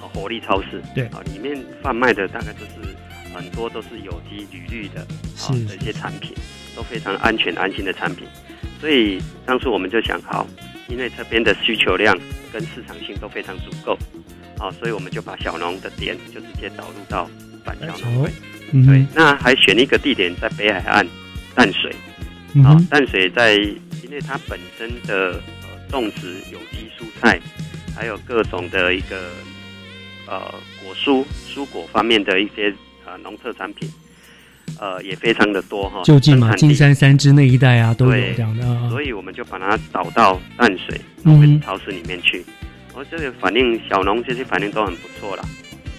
[0.00, 2.94] 啊，活力超市，对啊，里面贩卖的大概就是
[3.34, 5.06] 很多都是有机、铝绿的，啊
[5.52, 6.36] 是这些产品
[6.76, 8.26] 都非常安全、安心的产品，
[8.80, 10.46] 所以当初我们就想，好，
[10.88, 12.16] 因为这边的需求量
[12.52, 13.98] 跟市场性都非常足够，
[14.58, 17.28] 啊，所以我们就把小农的点就直接导入到
[17.64, 18.30] 板桥农会。
[18.72, 21.06] 嗯对，那还选一个地点在北海岸
[21.54, 21.94] 淡水。
[22.62, 27.40] 啊淡水在因为它本身的呃种植有机蔬菜，
[27.96, 29.30] 还有各种的一个
[30.26, 30.40] 呃
[30.82, 32.72] 果蔬、蔬果方面的一些
[33.04, 33.88] 呃农特产品，
[34.78, 36.02] 呃也非常的多哈。
[36.04, 38.88] 就近嘛，金山三支那一带啊都有对这样的啊。
[38.90, 42.44] 所以我们就把它导到淡水嗯农会超市里面去。
[42.96, 45.44] 而这个反应，小农这些反应都很不错啦，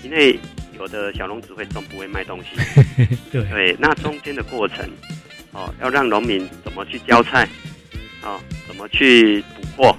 [0.02, 0.40] 因为
[0.78, 2.56] 有的小农只会种不会卖东西。
[3.30, 4.90] 对对，那中间的过程，
[5.56, 7.48] 哦，要让农民怎么去浇菜，
[8.22, 8.38] 哦，
[8.68, 9.96] 怎么去补货，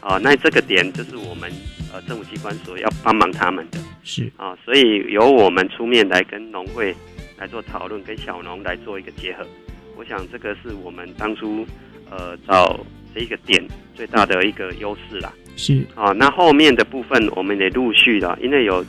[0.00, 1.52] 哦，那这个点就是我们
[1.92, 3.78] 呃政府机关所要帮忙他们的。
[4.02, 6.94] 是啊、所以由我们出面来跟农会
[7.36, 9.46] 来做讨论，跟小农来做一个结合。
[9.98, 11.66] 我想这个是我们当初
[12.10, 12.80] 呃找
[13.14, 13.62] 这一个点
[13.94, 15.30] 最大的一个优势啦。
[15.56, 18.82] 是啊、那后面的部分我们也陆续的，因为有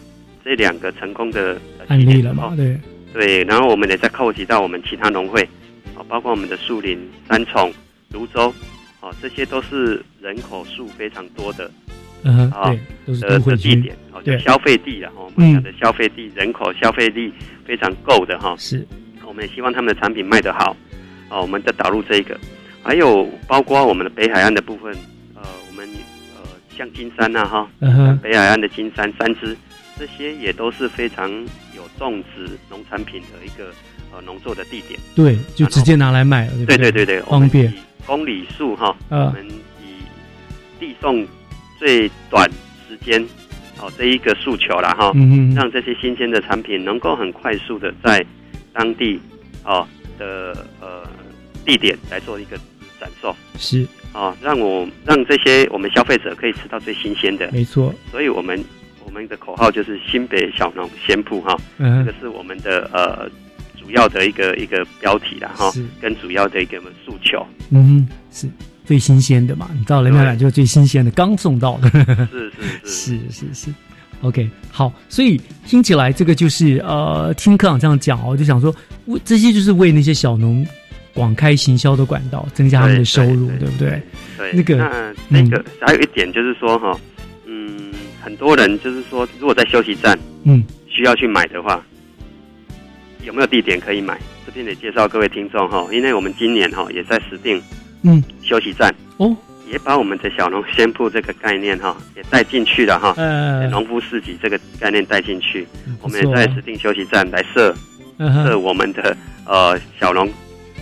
[0.45, 2.80] 这两个成功的呃案例了嘛，对，
[3.12, 5.45] 对，然后我们也在扣集到我们其他农会，
[6.00, 6.97] 啊，包括我们的树林、
[7.28, 7.72] 三重、
[8.10, 8.54] 泸州，
[9.02, 11.70] 啊，这些都是人口数非常多的
[12.24, 13.22] 嗯对，都是
[13.52, 17.34] 的地点，哦，就，消费地了哈，我们讲的消费地，人口消费力
[17.66, 18.86] 非常够的哈，是，
[19.26, 20.76] 我们也希望他们的产品卖得好，
[21.30, 22.39] 啊，我们再导入这个，
[22.82, 24.93] 还有包括我们的北海岸的部分，
[25.36, 25.88] 呃，我们
[26.36, 26.41] 呃
[26.78, 29.56] 像金山呐、哈，嗯北海岸的金山、三支，
[29.97, 31.30] 这些也都是非常
[31.74, 33.74] 有种植农产品的一个
[34.12, 34.99] 呃农作的地点。
[35.16, 36.91] 对，就直接拿来卖了，对对？
[36.91, 37.74] 对对方便。
[38.05, 39.47] 公里数哈，啊我们
[39.82, 40.01] 以
[40.80, 41.28] 递送
[41.78, 42.49] 最短
[42.88, 43.24] 时间
[43.80, 48.26] 哦这一个诉求了哈，嗯嗯让这些新鲜的产品能够很快速的在
[48.74, 49.20] 当地
[49.64, 49.88] 哦
[50.18, 51.03] 的呃
[51.64, 52.57] 地点来做一个
[52.99, 53.88] 展售是。
[54.12, 58.60] 哦，让我让这些我们消费者可以吃到最新鲜的，没错，所以我们
[59.05, 63.30] 我们的口号就是新北小农鲜铺哈，嗯这个是我们的呃
[63.90, 67.44] 主要的一个一个标题啦哈是，跟主要的一个诉求。
[67.72, 68.48] 嗯哼，是
[68.86, 71.90] 最新鲜的嘛，你到了那来就最新鲜的，刚送到的，
[72.30, 72.52] 是
[72.86, 73.74] 是是 是是。
[74.22, 78.74] OK，好，所以听起来这个就是呃，听科长这样讲哦，我就想说，
[79.08, 80.64] 为这些就是为那些小农
[81.14, 84.02] 广开行销的管道，增加他们的收入，对不对？
[84.38, 84.76] 对，那个
[85.30, 86.96] 那那个还有一点就是说哈，
[87.48, 91.82] 嗯，很多人就是说，如果在休息站，嗯，需要去买的话，
[93.24, 94.18] 有没有地点可以买？
[94.46, 97.62] 这边得介绍各位听众哈，因为我们今年哈也在实定
[98.04, 98.24] 嗯。
[98.42, 99.36] 休息站哦。
[99.72, 103.14] 也把我们的小农先铺这个概念哈，也带进去了哈。
[103.18, 103.68] 呃。
[103.70, 105.68] 农夫市集这个概念带进去，
[106.02, 107.76] 我们也在指定休息站来设
[108.18, 109.16] 嗯设我们的
[109.46, 110.28] 呃小农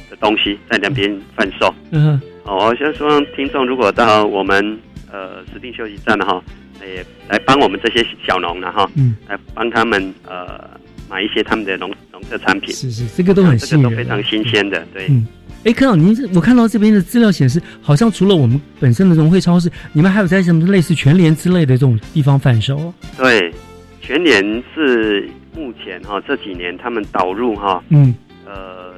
[0.10, 1.74] 的东西在那边贩售。
[1.92, 4.80] 嗯哼，哦，我先说听众如果到我们
[5.12, 6.42] 呃指定休息站的哈，
[6.82, 10.80] 也来帮我们这些小农了哈，嗯，来帮他们呃
[11.10, 15.05] 买一些他们的农农特产品，是是，这个都很这个都非常新鲜的，对。
[15.09, 15.28] 嗯，
[15.63, 22.78] 哎，科长，您是我看到这边的资料显示，好像除了我们本身的农会超市，你们还有在什么类似全联之类的这种地方贩售？
[22.78, 22.93] 哦？
[23.18, 23.53] 对，
[24.01, 24.41] 全联
[24.74, 28.13] 是目前哈、这几年他们导入哈、嗯。
[28.45, 28.95] 呃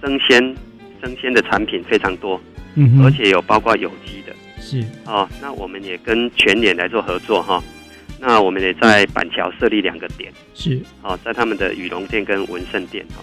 [0.00, 0.56] 生鲜
[1.02, 2.40] 生鲜的产品非常多，
[2.74, 3.04] 嗯哼。
[3.04, 4.32] 而且有包括有机的。
[4.60, 4.82] 是。
[5.04, 5.28] 哦。
[5.40, 7.62] 那我们也跟全联来做合作哈、
[8.20, 10.80] 那我们也在板桥设立两个点，是。
[11.02, 13.22] 哦，在他们的羽龙店跟文盛店哈、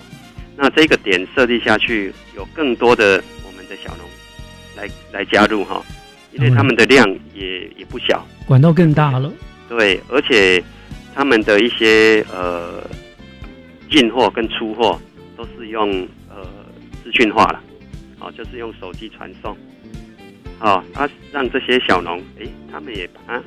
[0.55, 4.05] 那这个点设立下去，有更多的我们的小农
[4.77, 5.83] 来来加入哈、
[6.31, 8.25] 因为他们的量也也不小。
[8.47, 9.31] 管道更大了，
[9.67, 10.63] 对，而且
[11.13, 12.81] 他们的一些呃
[13.91, 14.99] 进货跟出货
[15.35, 16.47] 都是用呃
[17.03, 17.61] 资讯化了，
[18.19, 19.57] 哦，就是用手机传送，
[20.59, 23.43] 哦，啊，让这些小农，诶，他们也把它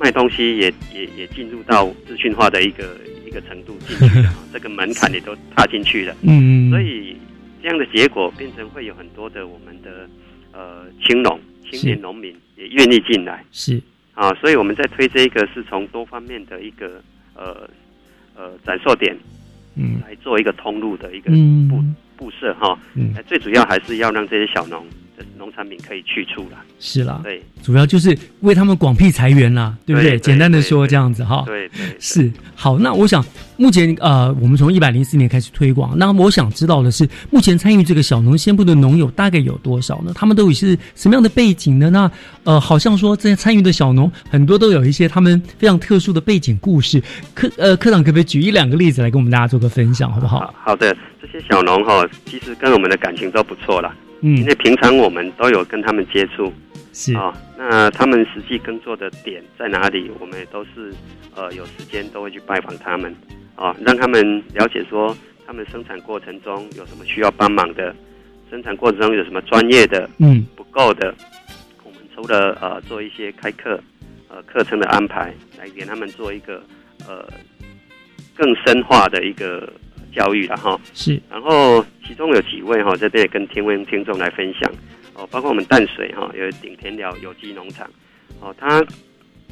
[0.00, 2.96] 卖东西也也也进入到资讯化的一个
[3.26, 7.14] 一个程度进去了，哦 这个门槛也都踏进去了，嗯所以
[7.62, 10.08] 这样的结果变成会有很多的我们的
[10.52, 11.38] 呃青农
[11.70, 13.44] 青年是农民也愿意进来。
[13.52, 13.80] 是。
[14.14, 17.02] 啊，所以我们在推这一个是从多方面的一个
[17.34, 17.68] 呃
[18.34, 19.16] 呃展售点
[19.76, 20.00] 嗯。
[20.02, 21.68] 来做一个通路的一个嗯。
[21.68, 21.82] 布
[22.16, 23.14] 布设哈，嗯。
[23.16, 24.84] 哎最主要还是要让这些小农
[25.20, 26.58] 的农产品可以去除了。
[26.78, 30.12] 是啦，对，主要就是为他们广辟财源啦，对不对？
[30.12, 32.78] 对对简单的说这样子哈，对对是好。
[32.78, 33.24] 那我想
[33.56, 40.12] 目前呃，我们从一百零四年开始推广，那我想知道的是，目前参与这个小农先铺的农友大概有多少呢？
[40.14, 41.90] 他们都有是什么样的背景呢？
[41.90, 42.10] 那
[42.44, 47.02] 呃，好像说这些参与的小农很多都有一些他们非常特殊的背景故事。
[47.34, 50.54] 科呃，科长可不可以举一两个例子来跟我们大家做个分享，好不好？
[50.64, 56.52] 好的，这些小农哈，其实跟我们的感情都不错啦，嗯因为平常我们都有跟他们接触。
[56.92, 60.10] 是啊、那他们实际耕作的点在哪里？
[60.18, 60.92] 我们也都是
[61.36, 63.14] 呃有时间都会去拜访他们，
[63.54, 65.16] 啊、让他们了解说
[65.46, 67.94] 他们生产过程中有什么需要帮忙的，
[68.50, 71.14] 生产过程中有什么专业的嗯不够的，
[71.84, 73.80] 我们除了呃做一些开课
[74.28, 76.60] 呃课程的安排，来给他们做一个
[77.06, 77.24] 呃
[78.34, 79.72] 更深化的一个
[80.12, 80.80] 教育了哈。
[80.94, 81.20] 是。
[81.30, 84.70] 然后其中有几位哈，这边也跟听问听众来分享。
[85.14, 87.88] 哦，包括我们淡水哈有顶田寮有机农场。
[88.40, 88.84] 哦，他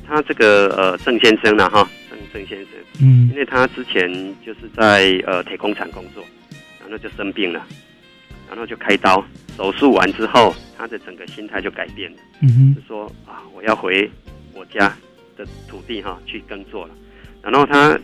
[0.07, 2.69] 他这个呃郑先生呢哈，郑郑先生，
[3.03, 3.29] 嗯。
[3.31, 4.11] 因为他之前
[4.45, 6.25] 就是在呃铁工厂工作，
[6.81, 7.67] 然后就生病了，
[8.49, 9.23] 然后就开刀，
[9.57, 12.75] 手术完之后，他的整个心态就改变了，嗯哼。
[12.75, 14.11] 就说啊我要回
[14.55, 14.97] 我家
[15.37, 16.95] 的土地哈去耕作了，
[17.43, 17.99] 然后他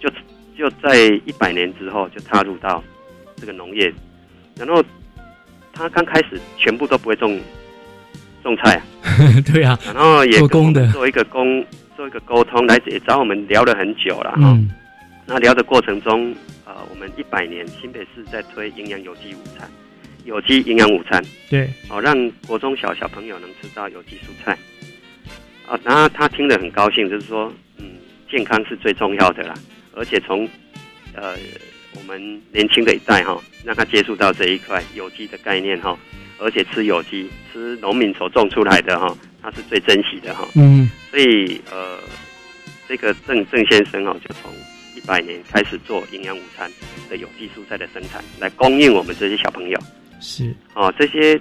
[0.00, 0.10] 就
[0.56, 2.82] 就在一百年之后就踏入到
[3.36, 3.92] 这个农业，
[4.56, 4.82] 然后
[5.72, 7.40] 他刚开始全部都不会种
[8.42, 8.82] 种菜、啊，
[9.52, 10.38] 对啊，然后也
[10.92, 11.64] 做一个工
[11.96, 14.38] 做一个沟通，来也找我们聊了很久了哈。
[14.42, 14.70] 嗯
[15.28, 16.32] 那聊的过程中，
[16.64, 19.68] 呃，我们一百年新北市在推营养有机午餐，
[20.24, 24.56] 有机营养午餐，对，哦，让国中小小朋友能吃到有机蔬菜。
[25.66, 27.86] 啊，然后他听得很高兴，就是说，嗯，
[28.30, 29.54] 健康是最重要的啦，
[29.96, 30.48] 而且从
[31.14, 31.34] 呃
[31.96, 32.20] 我们
[32.52, 35.98] 年轻的一代哈、让他接触到这一块有机的概念哈、
[36.38, 40.88] 而且吃有机，吃农民所种出来的哈、他是最珍惜的哈、嗯。
[41.10, 41.98] 所以呃，
[42.86, 44.52] 这个郑郑先生哦，就从
[44.94, 46.70] 一百年开始做营养午餐
[47.08, 49.80] 的有机蔬菜的生产，来供应我们这些小朋友。
[50.20, 50.54] 是。
[50.74, 51.40] 哦，这些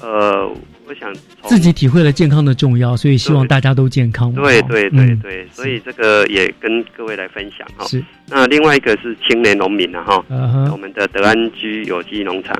[0.00, 0.54] 呃，
[0.86, 1.12] 我想
[1.44, 4.30] 自己体会了健康的重要，所以希望大家都健康。
[4.30, 5.18] 哦对对对嗯。
[5.20, 7.84] 对，所以这个也跟各位来分享哈。
[7.86, 8.04] 是。
[8.28, 10.24] 那另外一个是青年农民啊哈，
[10.72, 12.54] 我们的德安居有机农场，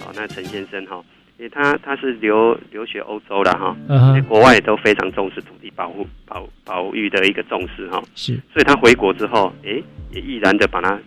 [0.00, 1.02] 哦，那陈先生哈，
[1.38, 4.08] 因为他他是留留学欧洲了哈，嗯哼。
[4.08, 8.34] 因为国外都非常重视土地保护保保育的一个重视哈，是。
[8.52, 10.98] 所以他回国之后，诶，也毅然的把它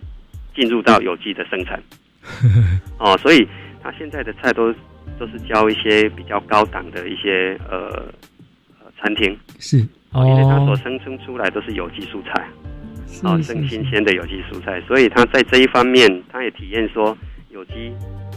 [0.56, 1.80] 进入到有机的生产。
[2.98, 3.46] 哦，所以
[3.82, 4.72] 他现在的菜都
[5.22, 7.86] 都是教一些比较高档的一些呃
[8.80, 9.78] 呃餐厅，是。
[10.10, 12.44] 哦，因为他所哦，生生出来都是有机蔬菜，
[13.06, 17.16] 是哦，生新鲜的有机蔬菜，所以他在这一方面，他也体验说
[17.50, 17.92] 有机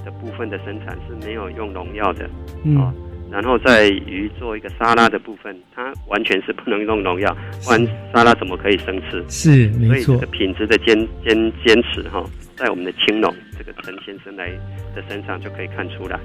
[0.05, 2.29] 的部分的生产是没有用农药的，
[2.63, 2.93] 嗯。
[3.31, 9.25] 然后在于做一个沙拉的部分，它完全是不能用农药，不然沙拉怎么可以生吃？
[9.27, 10.15] 是没错。
[10.15, 12.23] 所以这个，品质的坚坚坚持哈，
[12.55, 14.47] 在我们的青龙这个陈先生来
[14.95, 16.19] 的身上就可以看出来。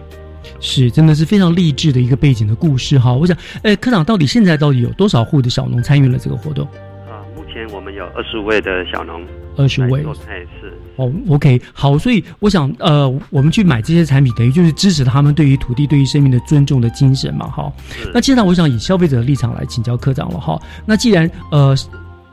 [0.60, 3.12] 是，真的是非常励志的一个背景的故事哈。
[3.12, 6.66] 我想，哎，科长，到底现在到底有多少户的小农参与了这个活动？
[7.08, 9.22] 啊，目前我们有二十五位的小农，
[9.56, 17.72] 二十位做菜是哦，OK，好，所以我想，呃，我们去买这些产品，等于就是支持他们对于土地、对于生命的尊重的精神嘛，哈。
[18.12, 20.60] 那接下来，我想以消费者的立场来请教科长了哈。
[20.86, 21.74] 那既然呃，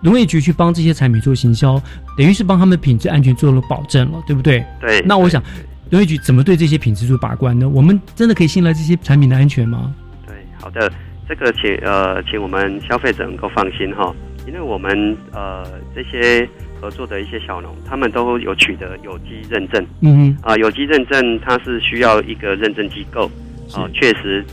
[0.01, 1.81] 农业局去帮这些产品做行销，
[2.17, 4.63] 等于是帮他们品质安全做了保证了，对不对？
[4.79, 5.01] 对。
[5.01, 5.41] 那我想，
[5.89, 7.67] 农业局怎么对这些品质做把关呢？
[7.69, 9.93] 我们真的可以信赖这些产品的安全吗？
[10.25, 10.91] 对，好的，
[11.27, 14.13] 这个请呃，请我们消费者能够放心哈，
[14.45, 15.65] 因为我们呃
[15.95, 16.47] 这些
[16.81, 19.85] 合作的一些小农，他们都有取得有机认证。
[20.01, 23.31] 嗯啊，有机认证它是需要一个认证机构
[23.73, 24.45] 啊，确实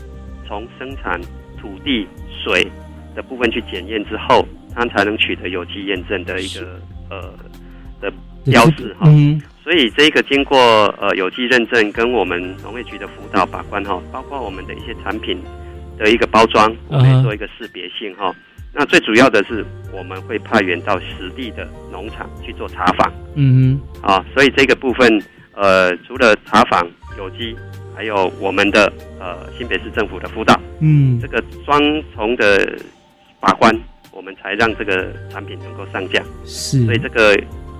[0.47, 1.19] 从生产
[1.59, 2.07] 土地
[2.43, 2.65] 水
[3.13, 6.79] 的部分去检验之后，它才能取得有机验证的一个
[7.09, 7.33] 呃
[7.99, 8.11] 的
[8.45, 9.05] 标志哈。
[9.07, 10.57] 嗯，所以这个经过
[11.01, 15.41] 呃有机认证跟我们农业局的辅导把关哈，包括我们的一些产品
[15.97, 18.31] 的一个包装，我们做一个识别性哈。
[18.71, 23.11] 那最主要的是我们会派员到实地的农场去做查访。
[23.33, 25.19] 嗯啊，所以这个部分
[25.53, 26.87] 呃，除了查访
[27.17, 27.55] 有机，
[27.95, 31.81] 还有我们的呃新北市政府的辅导，嗯这个双
[32.13, 32.77] 重的
[33.39, 33.75] 把关，
[34.11, 36.21] 我们才让这个产品能够上架。
[36.45, 37.35] 是，所以这个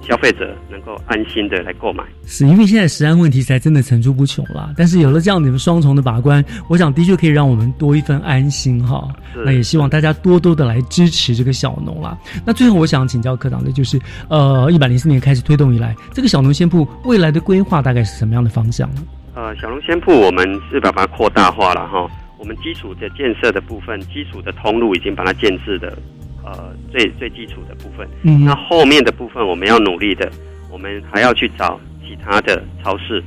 [0.08, 2.04] 消费者能够安心的来购买。
[2.26, 9.08] 是因为现在食安问题才真的层出不穷啦，但是有了这样的双重的把关，我想的确可以让我们多一份安心哈。
[9.44, 12.18] 那也希望大家多多的来支持这个小农啦。
[12.46, 14.00] 那最后我想请教科长的就是，
[14.30, 19.04] 呃，一百零四年开始推动以来，这个小农先铺未来的规划大概是什么样的方向呢？
[19.34, 22.08] 呃，小农鲜铺我们是把它扩大化了哈。
[22.38, 25.98] 我们基础的建设的部分，基础的通路已经把它建制的，
[26.46, 28.08] 呃，最最基础的部分。
[28.22, 30.32] 嗯那后面的部分我们要努力的，
[30.72, 33.24] 我们还要去找其他的超市，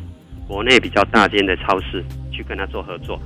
[0.46, 3.20] 国内比较大间的超市去跟他做合作，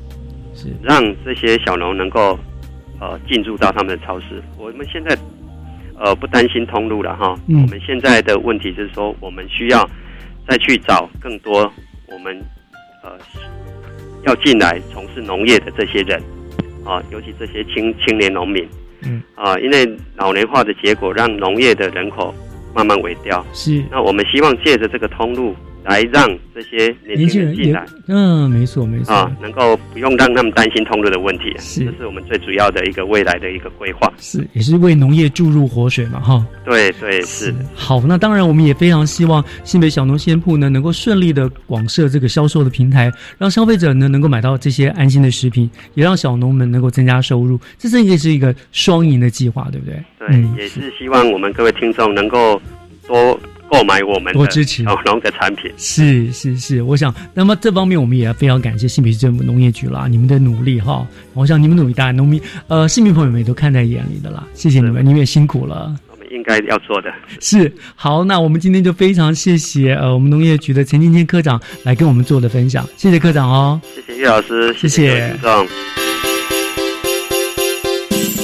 [0.55, 2.39] 是让这些小农能够
[3.01, 4.43] 呃进入到他们的超市。
[4.57, 5.15] 我们现在
[5.99, 9.87] 呃不担心通路了哈，嗯我们现在的问题就是说，我们需要
[10.49, 11.71] 再去找更多
[12.09, 12.35] 我们
[13.05, 13.13] 呃
[14.25, 16.19] 要进来从事农业的这些人
[16.83, 18.67] 啊，尤其这些青青年农民。
[19.05, 22.35] 嗯啊，因为老年化的结果，让农业的人口
[22.75, 23.45] 慢慢萎掉。
[23.53, 25.55] 是那我们希望借着这个通路，
[25.85, 31.53] 来让这些年轻人进来嗯，没错没错，啊，能够不用让他们担心通路的问题。
[31.59, 34.13] 是这是我们最主要的一个未来的一个规划。
[34.19, 36.47] 是也是为农业注入活水嘛哈。
[36.65, 37.55] 对对是。
[37.75, 49.95] 好，那当然，我们也非常希望新北小农鲜铺呢能够顺利的广设这个销售的平台，让消费者呢能够买到这些安心的食品，也让小农们能够增加收入，这是应该是一个双赢的计划，对不对？
[50.19, 52.61] 对，嗯也是希望我们各位听众能够
[53.07, 53.39] 多
[53.73, 55.73] 购买我们多支持小农的产品。
[55.79, 65.97] 是是是，我想，那么这方面我们也要非常感谢新北市政府农业局啦，你们的努力哈，我想你们努力，大家农民呃市民朋友们也都看在眼里的啦，谢谢你们，你们也辛苦了。
[66.11, 67.11] 我们应该要做的。
[67.41, 73.81] 是好，那我们今天就非常谢谢呃我们农业局的陈金天科长来跟我们做的分享，谢谢科长哦。
[73.95, 75.35] 谢谢岳老师，谢谢。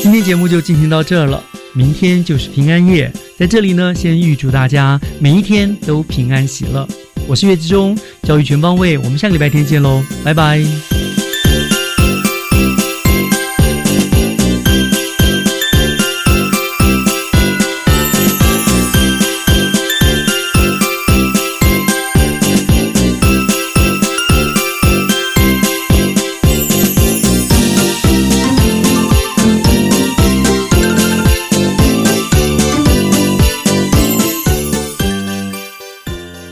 [0.01, 1.43] 今天节目就进行到这儿了，
[1.74, 6.86] 明天就是平安夜，在这里呢，先预祝大家每一天都平安喜乐。
[7.26, 11.28] 我是岳志忠，教育全方位，我们下个礼拜天见喽，拜拜。